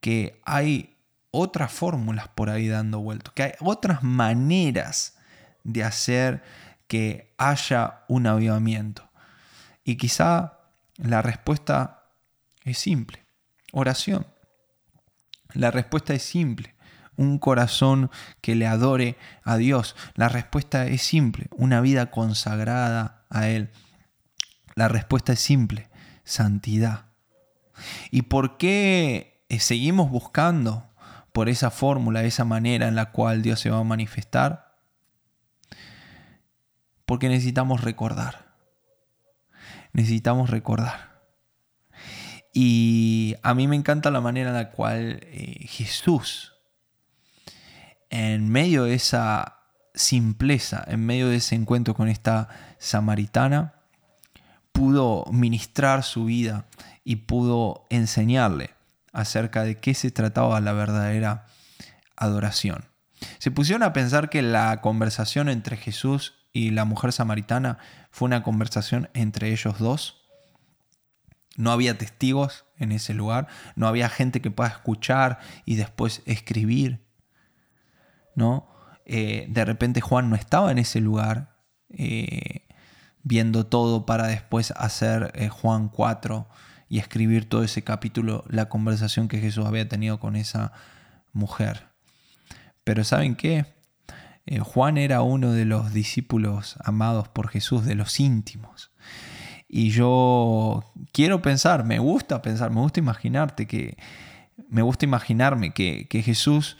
que 0.00 0.40
hay 0.44 0.91
otras 1.32 1.72
fórmulas 1.72 2.28
por 2.28 2.50
ahí 2.50 2.68
dando 2.68 3.00
vueltas, 3.00 3.32
que 3.34 3.42
hay 3.42 3.52
otras 3.58 4.04
maneras 4.04 5.16
de 5.64 5.82
hacer 5.82 6.44
que 6.86 7.34
haya 7.38 8.04
un 8.06 8.26
avivamiento. 8.26 9.10
Y 9.82 9.96
quizá 9.96 10.58
la 10.96 11.22
respuesta 11.22 12.04
es 12.64 12.78
simple, 12.78 13.24
oración. 13.72 14.26
La 15.54 15.70
respuesta 15.70 16.14
es 16.14 16.22
simple, 16.22 16.74
un 17.16 17.38
corazón 17.38 18.10
que 18.40 18.54
le 18.54 18.66
adore 18.66 19.16
a 19.42 19.56
Dios? 19.56 19.96
La 20.14 20.28
respuesta 20.28 20.86
es 20.86 21.02
simple, 21.02 21.48
una 21.56 21.80
vida 21.80 22.10
consagrada 22.10 23.24
a 23.30 23.48
Él. 23.48 23.70
La 24.74 24.88
respuesta 24.88 25.32
es 25.32 25.40
simple, 25.40 25.88
santidad. 26.24 27.06
¿Y 28.10 28.22
por 28.22 28.58
qué 28.58 29.44
eh, 29.48 29.60
seguimos 29.60 30.10
buscando 30.10 30.91
por 31.32 31.48
esa 31.48 31.70
fórmula, 31.70 32.24
esa 32.24 32.44
manera 32.44 32.88
en 32.88 32.94
la 32.94 33.10
cual 33.10 33.42
Dios 33.42 33.60
se 33.60 33.70
va 33.70 33.78
a 33.78 33.84
manifestar? 33.84 34.76
Porque 37.06 37.28
necesitamos 37.28 37.82
recordar. 37.82 38.52
Necesitamos 39.92 40.50
recordar. 40.50 41.12
Y 42.54 43.34
a 43.42 43.54
mí 43.54 43.66
me 43.66 43.76
encanta 43.76 44.10
la 44.10 44.20
manera 44.20 44.50
en 44.50 44.56
la 44.56 44.70
cual 44.70 45.20
eh, 45.22 45.66
Jesús 45.66 46.52
en 48.12 48.50
medio 48.50 48.84
de 48.84 48.94
esa 48.94 49.60
simpleza, 49.94 50.84
en 50.86 51.04
medio 51.04 51.30
de 51.30 51.36
ese 51.36 51.54
encuentro 51.54 51.94
con 51.94 52.08
esta 52.08 52.48
samaritana, 52.78 53.74
pudo 54.72 55.24
ministrar 55.32 56.02
su 56.02 56.26
vida 56.26 56.66
y 57.04 57.16
pudo 57.16 57.86
enseñarle 57.88 58.70
acerca 59.12 59.64
de 59.64 59.78
qué 59.78 59.94
se 59.94 60.10
trataba 60.10 60.60
la 60.60 60.72
verdadera 60.72 61.46
adoración. 62.16 62.86
Se 63.38 63.50
pusieron 63.50 63.82
a 63.82 63.92
pensar 63.92 64.30
que 64.30 64.42
la 64.42 64.80
conversación 64.80 65.48
entre 65.48 65.76
Jesús 65.76 66.34
y 66.52 66.70
la 66.70 66.84
mujer 66.84 67.12
samaritana 67.12 67.78
fue 68.10 68.26
una 68.26 68.42
conversación 68.42 69.08
entre 69.14 69.52
ellos 69.52 69.78
dos. 69.78 70.22
No 71.56 71.70
había 71.70 71.98
testigos 71.98 72.64
en 72.78 72.92
ese 72.92 73.14
lugar, 73.14 73.46
no 73.76 73.86
había 73.86 74.08
gente 74.08 74.40
que 74.40 74.50
pueda 74.50 74.70
escuchar 74.70 75.38
y 75.64 75.76
después 75.76 76.22
escribir 76.26 77.02
¿no? 78.34 78.68
Eh, 79.04 79.46
de 79.48 79.64
repente 79.64 80.00
Juan 80.00 80.30
no 80.30 80.36
estaba 80.36 80.70
en 80.70 80.78
ese 80.78 81.00
lugar 81.00 81.56
eh, 81.90 82.68
viendo 83.22 83.66
todo 83.66 84.06
para 84.06 84.26
después 84.26 84.72
hacer 84.76 85.32
eh, 85.34 85.48
Juan 85.48 85.88
4 85.88 86.48
y 86.92 86.98
escribir 86.98 87.48
todo 87.48 87.64
ese 87.64 87.80
capítulo, 87.80 88.44
la 88.48 88.68
conversación 88.68 89.26
que 89.26 89.40
Jesús 89.40 89.64
había 89.64 89.88
tenido 89.88 90.20
con 90.20 90.36
esa 90.36 90.72
mujer. 91.32 91.86
Pero 92.84 93.02
¿saben 93.02 93.34
qué? 93.34 93.64
Juan 94.60 94.98
era 94.98 95.22
uno 95.22 95.52
de 95.52 95.64
los 95.64 95.94
discípulos 95.94 96.76
amados 96.84 97.28
por 97.28 97.48
Jesús, 97.48 97.86
de 97.86 97.94
los 97.94 98.20
íntimos. 98.20 98.90
Y 99.68 99.88
yo 99.88 100.84
quiero 101.12 101.40
pensar, 101.40 101.82
me 101.82 101.98
gusta 101.98 102.42
pensar, 102.42 102.70
me 102.70 102.82
gusta 102.82 103.00
imaginarte 103.00 103.66
que, 103.66 103.96
me 104.68 104.82
gusta 104.82 105.06
imaginarme 105.06 105.72
que, 105.72 106.06
que 106.08 106.22
Jesús 106.22 106.76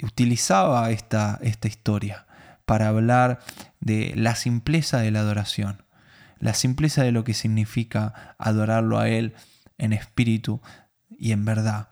utilizaba 0.00 0.88
esta, 0.92 1.40
esta 1.42 1.66
historia 1.66 2.28
para 2.64 2.86
hablar 2.86 3.40
de 3.80 4.12
la 4.14 4.36
simpleza 4.36 5.00
de 5.00 5.10
la 5.10 5.18
adoración, 5.18 5.82
la 6.40 6.54
simpleza 6.54 7.02
de 7.02 7.12
lo 7.12 7.24
que 7.24 7.34
significa 7.34 8.36
adorarlo 8.38 8.98
a 8.98 9.08
Él 9.08 9.34
en 9.78 9.92
espíritu 9.92 10.60
y 11.10 11.32
en 11.32 11.44
verdad. 11.44 11.88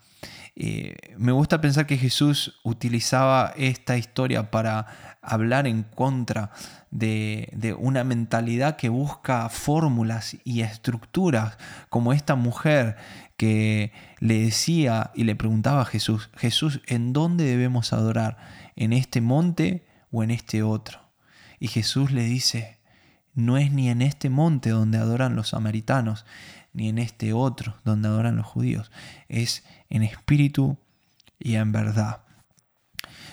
Eh, 0.58 0.96
me 1.18 1.32
gusta 1.32 1.60
pensar 1.60 1.86
que 1.86 1.98
Jesús 1.98 2.60
utilizaba 2.64 3.52
esta 3.58 3.98
historia 3.98 4.50
para 4.50 5.18
hablar 5.20 5.66
en 5.66 5.82
contra 5.82 6.50
de, 6.90 7.50
de, 7.52 7.74
una 7.74 8.04
mentalidad 8.04 8.76
que 8.76 8.88
busca 8.88 9.50
fórmulas 9.50 10.38
y 10.44 10.62
estructuras, 10.62 11.58
como 11.90 12.14
esta 12.14 12.36
mujer 12.36 12.96
que 13.36 13.92
le 14.18 14.40
decía 14.44 15.10
y 15.14 15.24
le 15.24 15.36
preguntaba 15.36 15.82
a 15.82 15.86
Jesús, 15.86 16.30
Jesús, 16.36 16.80
¿en 16.86 17.12
dónde 17.12 17.44
debemos 17.44 17.92
adorar? 17.92 18.38
¿En 18.76 18.94
este 18.94 19.20
monte 19.20 19.86
o 20.10 20.22
en 20.22 20.30
este 20.30 20.62
otro? 20.62 21.00
Y 21.58 21.68
Jesús 21.68 22.12
le 22.12 22.22
dice, 22.22 22.78
no 23.36 23.58
es 23.58 23.70
ni 23.70 23.90
en 23.90 24.02
este 24.02 24.30
monte 24.30 24.70
donde 24.70 24.98
adoran 24.98 25.36
los 25.36 25.50
samaritanos, 25.50 26.24
ni 26.72 26.88
en 26.88 26.98
este 26.98 27.32
otro 27.32 27.76
donde 27.84 28.08
adoran 28.08 28.34
los 28.34 28.46
judíos. 28.46 28.90
Es 29.28 29.62
en 29.88 30.02
espíritu 30.02 30.78
y 31.38 31.54
en 31.54 31.70
verdad. 31.70 32.22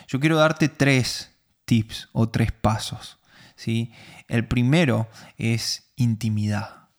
Yo 0.08 0.20
quiero 0.20 0.38
darte 0.38 0.70
tres 0.70 1.32
tips 1.66 2.10
o 2.12 2.30
tres 2.30 2.52
pasos. 2.52 3.18
¿sí? 3.56 3.92
El 4.28 4.48
primero 4.48 5.08
es 5.38 5.92
intimidad. 5.96 6.89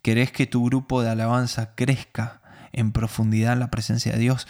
¿Querés 0.00 0.32
que 0.32 0.46
tu 0.46 0.64
grupo 0.64 1.02
de 1.02 1.10
alabanza 1.10 1.74
crezca 1.74 2.40
en 2.72 2.92
profundidad 2.92 3.54
en 3.54 3.60
la 3.60 3.70
presencia 3.70 4.12
de 4.12 4.18
Dios? 4.18 4.46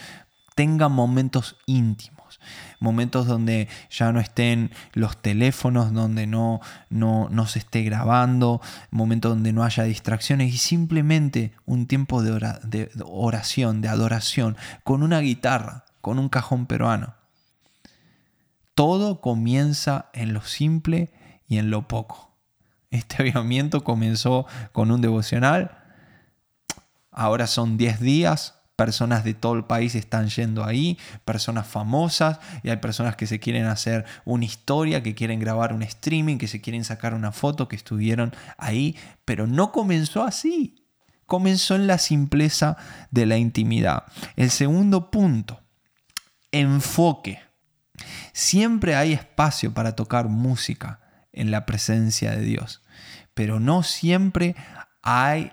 Tenga 0.61 0.91
momentos 0.91 1.57
íntimos 1.65 2.21
momentos 2.81 3.27
donde 3.27 3.67
ya 3.91 4.13
no 4.13 4.21
estén 4.21 4.71
los 4.93 5.17
teléfonos, 5.17 5.93
donde 5.95 6.27
no, 6.27 6.61
no, 6.91 7.29
no 7.31 7.47
se 7.47 7.61
esté 7.61 7.83
grabando, 7.83 8.61
momentos 8.91 9.31
donde 9.31 9.55
no 9.55 9.65
haya 9.65 9.85
distracciones 9.85 10.53
y 10.53 10.59
simplemente 10.59 11.53
un 11.65 11.87
tiempo 11.87 12.23
de, 12.23 12.59
de 12.65 12.91
oración, 13.07 13.81
de 13.81 13.89
adoración, 13.89 14.59
con 14.85 15.03
una 15.03 15.21
guitarra, 15.21 15.87
con 16.03 16.19
un 16.19 16.29
cajón 16.29 16.67
peruano. 16.67 17.15
Todo 18.75 19.23
comienza 19.23 20.11
en 20.13 20.35
lo 20.35 20.43
simple 20.43 21.11
y 21.49 21.57
en 21.57 21.71
lo 21.71 21.89
poco. 21.89 22.35
Este 22.91 23.17
avivamiento 23.21 23.83
comenzó 23.83 24.47
con 24.73 24.91
un 24.91 25.01
devocional, 25.01 25.79
ahora 27.11 27.47
son 27.47 27.79
10 27.79 28.01
días, 28.01 28.60
personas 28.81 29.25
de 29.25 29.35
todo 29.35 29.53
el 29.57 29.65
país 29.65 29.95
están 29.95 30.31
yendo 30.31 30.65
ahí, 30.65 30.97
personas 31.27 31.67
famosas, 31.67 32.39
y 32.63 32.71
hay 32.71 32.79
personas 32.79 33.15
que 33.15 33.27
se 33.27 33.39
quieren 33.39 33.67
hacer 33.67 34.07
una 34.25 34.47
historia, 34.47 35.03
que 35.03 35.15
quieren 35.15 35.39
grabar 35.39 35.75
un 35.75 35.83
streaming, 35.83 36.39
que 36.39 36.49
se 36.49 36.63
quieren 36.63 36.83
sacar 36.83 37.13
una 37.13 37.31
foto, 37.31 37.69
que 37.69 37.77
estuvieron 37.77 38.35
ahí, 38.57 38.97
pero 39.27 39.47
no 39.47 39.71
comenzó 39.71 40.25
así, 40.25 40.87
comenzó 41.27 41.75
en 41.75 41.89
la 41.89 41.99
simpleza 41.99 42.79
de 43.11 43.27
la 43.27 43.37
intimidad. 43.37 44.05
El 44.35 44.51
segundo 44.51 45.11
punto, 45.11 45.61
enfoque. 46.51 47.39
Siempre 48.33 48.97
hay 48.97 49.13
espacio 49.13 49.75
para 49.75 49.95
tocar 49.95 50.31
música 50.31 51.01
en 51.35 51.51
la 51.51 51.67
presencia 51.67 52.31
de 52.31 52.41
Dios, 52.41 52.81
pero 53.35 53.61
no 53.61 53.83
siempre 53.83 54.57
hay 55.03 55.53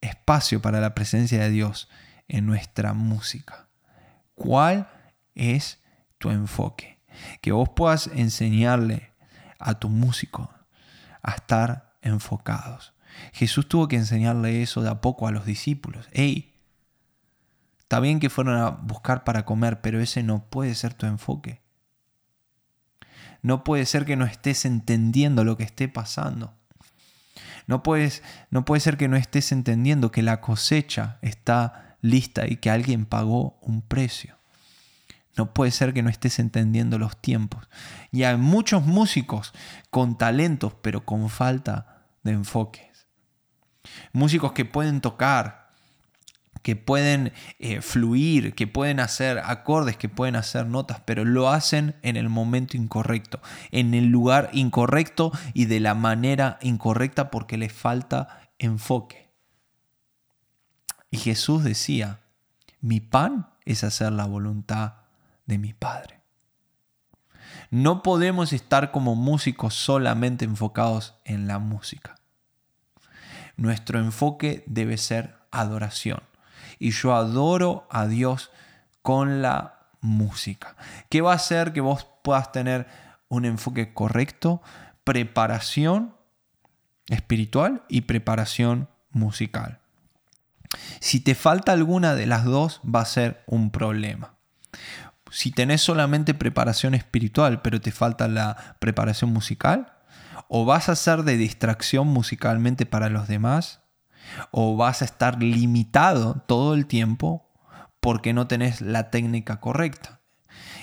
espacio 0.00 0.62
para 0.62 0.80
la 0.80 0.94
presencia 0.94 1.38
de 1.38 1.50
Dios 1.50 1.90
en 2.28 2.46
nuestra 2.46 2.92
música. 2.92 3.68
¿Cuál 4.34 4.88
es 5.34 5.80
tu 6.18 6.30
enfoque? 6.30 6.98
Que 7.40 7.52
vos 7.52 7.68
puedas 7.68 8.08
enseñarle 8.08 9.12
a 9.58 9.74
tu 9.74 9.88
músico 9.88 10.50
a 11.22 11.32
estar 11.32 11.94
enfocados. 12.02 12.92
Jesús 13.32 13.68
tuvo 13.68 13.88
que 13.88 13.96
enseñarle 13.96 14.62
eso 14.62 14.82
de 14.82 14.90
a 14.90 15.00
poco 15.00 15.26
a 15.26 15.30
los 15.30 15.44
discípulos. 15.44 16.08
Hey, 16.12 16.54
está 17.78 18.00
bien 18.00 18.20
que 18.20 18.30
fueron 18.30 18.56
a 18.58 18.70
buscar 18.70 19.24
para 19.24 19.44
comer, 19.44 19.80
pero 19.80 20.00
ese 20.00 20.22
no 20.22 20.44
puede 20.48 20.74
ser 20.74 20.94
tu 20.94 21.06
enfoque. 21.06 21.60
No 23.42 23.64
puede 23.64 23.86
ser 23.86 24.04
que 24.04 24.16
no 24.16 24.24
estés 24.24 24.64
entendiendo 24.64 25.44
lo 25.44 25.56
que 25.56 25.64
esté 25.64 25.88
pasando. 25.88 26.54
No, 27.66 27.82
puedes, 27.82 28.22
no 28.50 28.64
puede 28.64 28.80
ser 28.80 28.96
que 28.96 29.08
no 29.08 29.16
estés 29.16 29.52
entendiendo 29.52 30.10
que 30.10 30.22
la 30.22 30.40
cosecha 30.40 31.18
está 31.22 31.91
lista 32.02 32.46
y 32.46 32.56
que 32.56 32.70
alguien 32.70 33.06
pagó 33.06 33.58
un 33.62 33.80
precio. 33.80 34.36
No 35.36 35.54
puede 35.54 35.70
ser 35.70 35.94
que 35.94 36.02
no 36.02 36.10
estés 36.10 36.38
entendiendo 36.38 36.98
los 36.98 37.16
tiempos. 37.16 37.68
Y 38.10 38.24
hay 38.24 38.36
muchos 38.36 38.84
músicos 38.84 39.54
con 39.90 40.18
talentos, 40.18 40.74
pero 40.82 41.06
con 41.06 41.30
falta 41.30 42.04
de 42.22 42.32
enfoques. 42.32 43.06
Músicos 44.12 44.52
que 44.52 44.66
pueden 44.66 45.00
tocar, 45.00 45.70
que 46.62 46.76
pueden 46.76 47.32
eh, 47.58 47.80
fluir, 47.80 48.54
que 48.54 48.66
pueden 48.66 49.00
hacer 49.00 49.40
acordes, 49.44 49.96
que 49.96 50.08
pueden 50.08 50.36
hacer 50.36 50.66
notas, 50.66 51.00
pero 51.04 51.24
lo 51.24 51.48
hacen 51.48 51.96
en 52.02 52.16
el 52.16 52.28
momento 52.28 52.76
incorrecto, 52.76 53.40
en 53.70 53.94
el 53.94 54.06
lugar 54.06 54.50
incorrecto 54.52 55.32
y 55.54 55.64
de 55.64 55.80
la 55.80 55.94
manera 55.94 56.58
incorrecta 56.60 57.30
porque 57.30 57.56
les 57.56 57.72
falta 57.72 58.48
enfoque. 58.58 59.21
Y 61.12 61.18
Jesús 61.18 61.62
decía, 61.62 62.20
mi 62.80 62.98
pan 63.00 63.50
es 63.66 63.84
hacer 63.84 64.12
la 64.12 64.24
voluntad 64.24 64.94
de 65.44 65.58
mi 65.58 65.74
Padre. 65.74 66.22
No 67.70 68.02
podemos 68.02 68.54
estar 68.54 68.90
como 68.90 69.14
músicos 69.14 69.74
solamente 69.74 70.46
enfocados 70.46 71.14
en 71.26 71.46
la 71.46 71.58
música. 71.58 72.16
Nuestro 73.58 73.98
enfoque 73.98 74.64
debe 74.66 74.96
ser 74.96 75.36
adoración. 75.50 76.22
Y 76.78 76.92
yo 76.92 77.14
adoro 77.14 77.86
a 77.90 78.06
Dios 78.06 78.50
con 79.02 79.42
la 79.42 79.80
música. 80.00 80.76
¿Qué 81.10 81.20
va 81.20 81.32
a 81.32 81.36
hacer 81.36 81.74
que 81.74 81.82
vos 81.82 82.06
puedas 82.22 82.52
tener 82.52 82.86
un 83.28 83.44
enfoque 83.44 83.92
correcto? 83.92 84.62
Preparación 85.04 86.16
espiritual 87.08 87.84
y 87.90 88.02
preparación 88.02 88.88
musical. 89.10 89.81
Si 91.00 91.20
te 91.20 91.34
falta 91.34 91.72
alguna 91.72 92.14
de 92.14 92.26
las 92.26 92.44
dos 92.44 92.80
va 92.82 93.00
a 93.00 93.06
ser 93.06 93.42
un 93.46 93.70
problema. 93.70 94.36
Si 95.30 95.50
tenés 95.50 95.80
solamente 95.80 96.34
preparación 96.34 96.94
espiritual 96.94 97.62
pero 97.62 97.80
te 97.80 97.92
falta 97.92 98.28
la 98.28 98.76
preparación 98.78 99.32
musical, 99.32 99.94
o 100.48 100.64
vas 100.64 100.88
a 100.88 100.96
ser 100.96 101.22
de 101.22 101.36
distracción 101.36 102.08
musicalmente 102.08 102.86
para 102.86 103.08
los 103.08 103.28
demás, 103.28 103.80
o 104.50 104.76
vas 104.76 105.02
a 105.02 105.04
estar 105.04 105.42
limitado 105.42 106.42
todo 106.46 106.74
el 106.74 106.86
tiempo 106.86 107.50
porque 108.00 108.32
no 108.32 108.46
tenés 108.46 108.80
la 108.80 109.10
técnica 109.10 109.60
correcta 109.60 110.21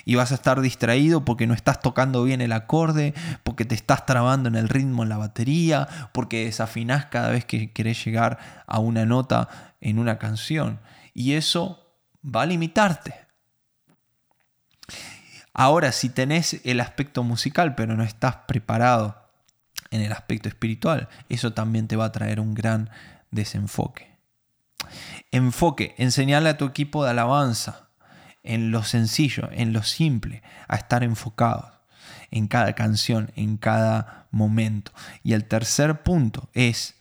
y 0.06 0.16
vas 0.16 0.32
a 0.32 0.36
estar 0.36 0.62
distraído 0.62 1.26
porque 1.26 1.48
no 1.48 1.54
estás 1.54 1.80
tocando 1.80 2.24
bien 2.24 2.42
el 2.42 2.52
acorde, 2.52 3.14
porque 3.44 3.66
te 3.66 3.76
estás 3.76 4.06
trabando 4.06 4.50
en 4.50 4.56
el 4.56 4.70
ritmo 4.70 5.04
en 5.04 5.10
la 5.10 5.18
batería, 5.18 5.88
porque 6.14 6.46
desafinás 6.46 7.06
cada 7.06 7.30
vez 7.30 7.46
que 7.46 7.72
querés 7.72 8.04
llegar 8.04 8.40
a 8.68 8.80
una 8.80 9.06
nota 9.06 9.76
en 9.82 10.00
una 10.00 10.18
canción. 10.18 10.80
Y 11.14 11.34
eso 11.34 11.96
va 12.24 12.44
a 12.44 12.46
limitarte. 12.46 13.16
Ahora, 15.54 15.92
si 15.92 16.10
tenés 16.10 16.62
el 16.64 16.80
aspecto 16.80 17.24
musical, 17.24 17.76
pero 17.76 17.96
no 17.96 18.04
estás 18.04 18.38
preparado 18.48 19.30
en 19.92 20.02
el 20.02 20.12
aspecto 20.12 20.48
espiritual, 20.48 21.10
eso 21.28 21.54
también 21.54 21.88
te 21.88 21.96
va 21.96 22.06
a 22.06 22.12
traer 22.12 22.40
un 22.40 22.54
gran 22.54 22.90
desenfoque. 23.32 24.18
Enfoque, 25.32 25.96
enseñarle 25.98 26.50
a 26.50 26.58
tu 26.58 26.66
equipo 26.66 27.04
de 27.04 27.12
alabanza 27.12 27.89
en 28.44 28.72
lo 28.72 28.84
sencillo, 28.84 29.50
en 29.52 29.74
lo 29.74 29.84
simple, 29.84 30.44
a 30.68 30.76
estar 30.76 31.04
enfocados 31.04 31.80
en 32.32 32.48
cada 32.48 32.74
canción, 32.74 33.32
en 33.36 33.58
cada 33.58 34.28
momento. 34.32 34.92
Y 35.24 35.34
el 35.34 35.46
tercer 35.46 36.04
punto 36.04 36.50
es 36.54 36.96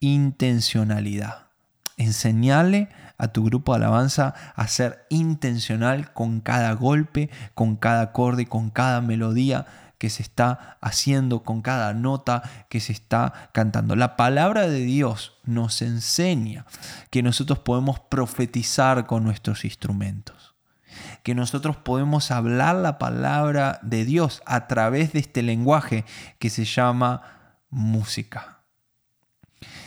intencionalidad. 0.00 1.48
Enseñarle 1.96 2.88
a 3.18 3.28
tu 3.28 3.44
grupo 3.44 3.72
de 3.72 3.84
alabanza 3.84 4.34
a 4.56 4.66
ser 4.66 5.06
intencional 5.10 6.12
con 6.12 6.40
cada 6.40 6.72
golpe, 6.72 7.30
con 7.54 7.76
cada 7.76 8.02
acorde, 8.02 8.46
con 8.46 8.70
cada 8.70 9.00
melodía 9.00 9.66
que 9.98 10.10
se 10.10 10.22
está 10.22 10.76
haciendo, 10.80 11.44
con 11.44 11.62
cada 11.62 11.94
nota 11.94 12.42
que 12.68 12.80
se 12.80 12.92
está 12.92 13.50
cantando. 13.52 13.94
La 13.94 14.16
palabra 14.16 14.66
de 14.66 14.80
Dios 14.80 15.38
nos 15.44 15.80
enseña 15.82 16.66
que 17.10 17.22
nosotros 17.22 17.60
podemos 17.60 18.00
profetizar 18.00 19.06
con 19.06 19.22
nuestros 19.22 19.64
instrumentos 19.64 20.53
que 21.24 21.34
nosotros 21.34 21.76
podemos 21.76 22.30
hablar 22.30 22.76
la 22.76 22.98
palabra 22.98 23.80
de 23.82 24.04
Dios 24.04 24.42
a 24.44 24.68
través 24.68 25.14
de 25.14 25.20
este 25.20 25.42
lenguaje 25.42 26.04
que 26.38 26.50
se 26.50 26.66
llama 26.66 27.56
música. 27.70 28.60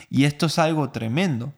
Y 0.10 0.26
esto 0.26 0.48
es 0.48 0.58
algo 0.58 0.90
tremendo, 0.90 1.54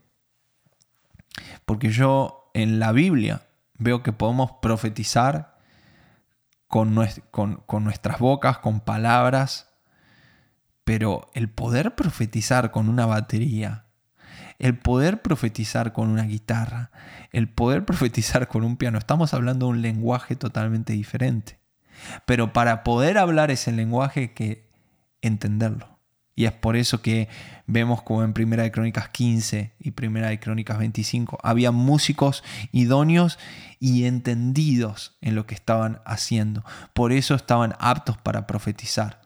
porque 1.65 1.91
yo 1.91 2.51
en 2.53 2.77
la 2.77 2.91
Biblia 2.91 3.43
veo 3.75 4.03
que 4.03 4.11
podemos 4.11 4.51
profetizar 4.61 5.57
con, 6.67 6.99
con, 7.31 7.83
nuestras 7.85 8.19
bocas, 8.19 8.57
con 8.57 8.81
palabras, 8.81 9.69
pero 10.83 11.31
el 11.33 11.49
poder 11.49 11.95
profetizar 11.95 12.71
con 12.71 12.89
una 12.89 13.05
batería, 13.05 13.85
el 14.59 14.77
poder 14.77 15.21
profetizar 15.21 15.93
con 15.93 16.09
una 16.09 16.23
guitarra, 16.23 16.91
el 17.31 17.49
poder 17.49 17.85
profetizar 17.85 18.47
con 18.47 18.63
un 18.63 18.77
piano. 18.77 18.97
Estamos 18.97 19.33
hablando 19.33 19.65
de 19.65 19.71
un 19.71 19.81
lenguaje 19.81 20.35
totalmente 20.35 20.93
diferente. 20.93 21.59
Pero 22.25 22.53
para 22.53 22.83
poder 22.83 23.17
hablar 23.17 23.51
ese 23.51 23.71
lenguaje 23.71 24.19
hay 24.19 24.27
que 24.29 24.69
entenderlo. 25.21 25.99
Y 26.35 26.45
es 26.45 26.53
por 26.53 26.77
eso 26.77 27.01
que 27.01 27.27
vemos 27.67 28.01
como 28.01 28.23
en 28.23 28.31
Primera 28.31 28.63
de 28.63 28.71
Crónicas 28.71 29.09
15 29.09 29.73
y 29.77 29.91
Primera 29.91 30.29
de 30.29 30.39
Crónicas 30.39 30.77
25 30.77 31.37
había 31.43 31.71
músicos 31.71 32.45
idóneos 32.71 33.37
y 33.81 34.05
entendidos 34.05 35.17
en 35.19 35.35
lo 35.35 35.45
que 35.45 35.53
estaban 35.53 35.99
haciendo. 36.05 36.63
Por 36.93 37.11
eso 37.11 37.35
estaban 37.35 37.75
aptos 37.79 38.17
para 38.17 38.47
profetizar. 38.47 39.19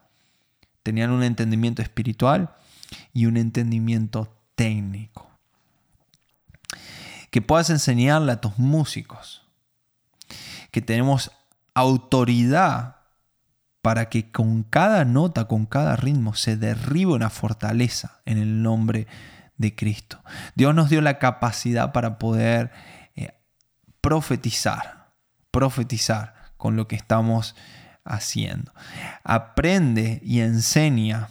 Tenían 0.82 1.12
un 1.12 1.22
entendimiento 1.22 1.84
espiritual 1.84 2.56
y 3.14 3.28
un 3.28 3.38
entendimiento 3.38 4.43
técnico. 4.64 5.30
Que 7.32 7.42
puedas 7.42 7.70
enseñarle 7.70 8.32
a 8.32 8.40
tus 8.40 8.58
músicos 8.58 9.46
que 10.72 10.82
tenemos 10.82 11.32
autoridad 11.74 12.96
para 13.82 14.08
que 14.08 14.32
con 14.32 14.64
cada 14.64 15.04
nota, 15.04 15.50
con 15.50 15.66
cada 15.66 15.98
ritmo, 15.98 16.34
se 16.34 16.56
derribe 16.56 17.12
una 17.12 17.30
fortaleza 17.30 18.22
en 18.24 18.38
el 18.38 18.64
nombre 18.64 19.08
de 19.58 19.76
Cristo. 19.76 20.24
Dios 20.56 20.74
nos 20.74 20.90
dio 20.90 21.02
la 21.02 21.20
capacidad 21.20 21.92
para 21.92 22.18
poder 22.18 22.72
eh, 23.16 23.34
profetizar, 24.00 25.12
profetizar 25.52 26.54
con 26.56 26.78
lo 26.78 26.88
que 26.88 26.96
estamos 26.96 27.54
haciendo. 28.06 28.72
Aprende 29.26 30.22
y 30.24 30.40
enseña 30.40 31.28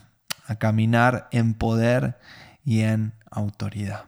a 0.46 0.56
caminar 0.56 1.28
en 1.32 1.54
poder 1.54 2.18
y 2.64 2.80
en 2.82 3.14
autoridad. 3.32 4.06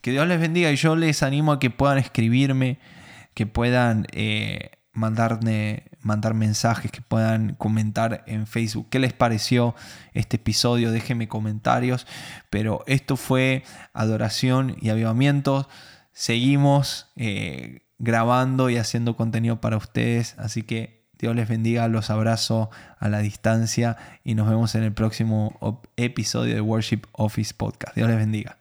Que 0.00 0.12
Dios 0.12 0.26
les 0.26 0.40
bendiga 0.40 0.70
y 0.70 0.76
yo 0.76 0.96
les 0.96 1.22
animo 1.22 1.52
a 1.52 1.58
que 1.58 1.70
puedan 1.70 1.98
escribirme, 1.98 2.78
que 3.34 3.46
puedan 3.46 4.06
eh, 4.12 4.70
mandarme, 4.92 5.84
mandar 6.00 6.34
mensajes, 6.34 6.90
que 6.90 7.02
puedan 7.02 7.54
comentar 7.54 8.24
en 8.26 8.46
Facebook 8.46 8.88
qué 8.90 8.98
les 8.98 9.12
pareció 9.12 9.74
este 10.14 10.36
episodio, 10.36 10.90
déjenme 10.90 11.28
comentarios, 11.28 12.06
pero 12.48 12.82
esto 12.86 13.16
fue 13.16 13.62
adoración 13.92 14.76
y 14.80 14.88
avivamiento, 14.88 15.68
seguimos 16.12 17.10
eh, 17.16 17.82
grabando 17.98 18.70
y 18.70 18.78
haciendo 18.78 19.16
contenido 19.16 19.60
para 19.60 19.76
ustedes, 19.76 20.34
así 20.38 20.62
que 20.62 20.99
Dios 21.20 21.36
les 21.36 21.48
bendiga, 21.48 21.86
los 21.88 22.10
abrazo 22.10 22.70
a 22.98 23.08
la 23.08 23.18
distancia 23.18 23.96
y 24.24 24.34
nos 24.34 24.48
vemos 24.48 24.74
en 24.74 24.82
el 24.82 24.92
próximo 24.92 25.82
episodio 25.96 26.54
de 26.54 26.60
Worship 26.60 27.02
Office 27.12 27.52
Podcast. 27.54 27.94
Dios 27.94 28.08
les 28.08 28.16
bendiga. 28.16 28.59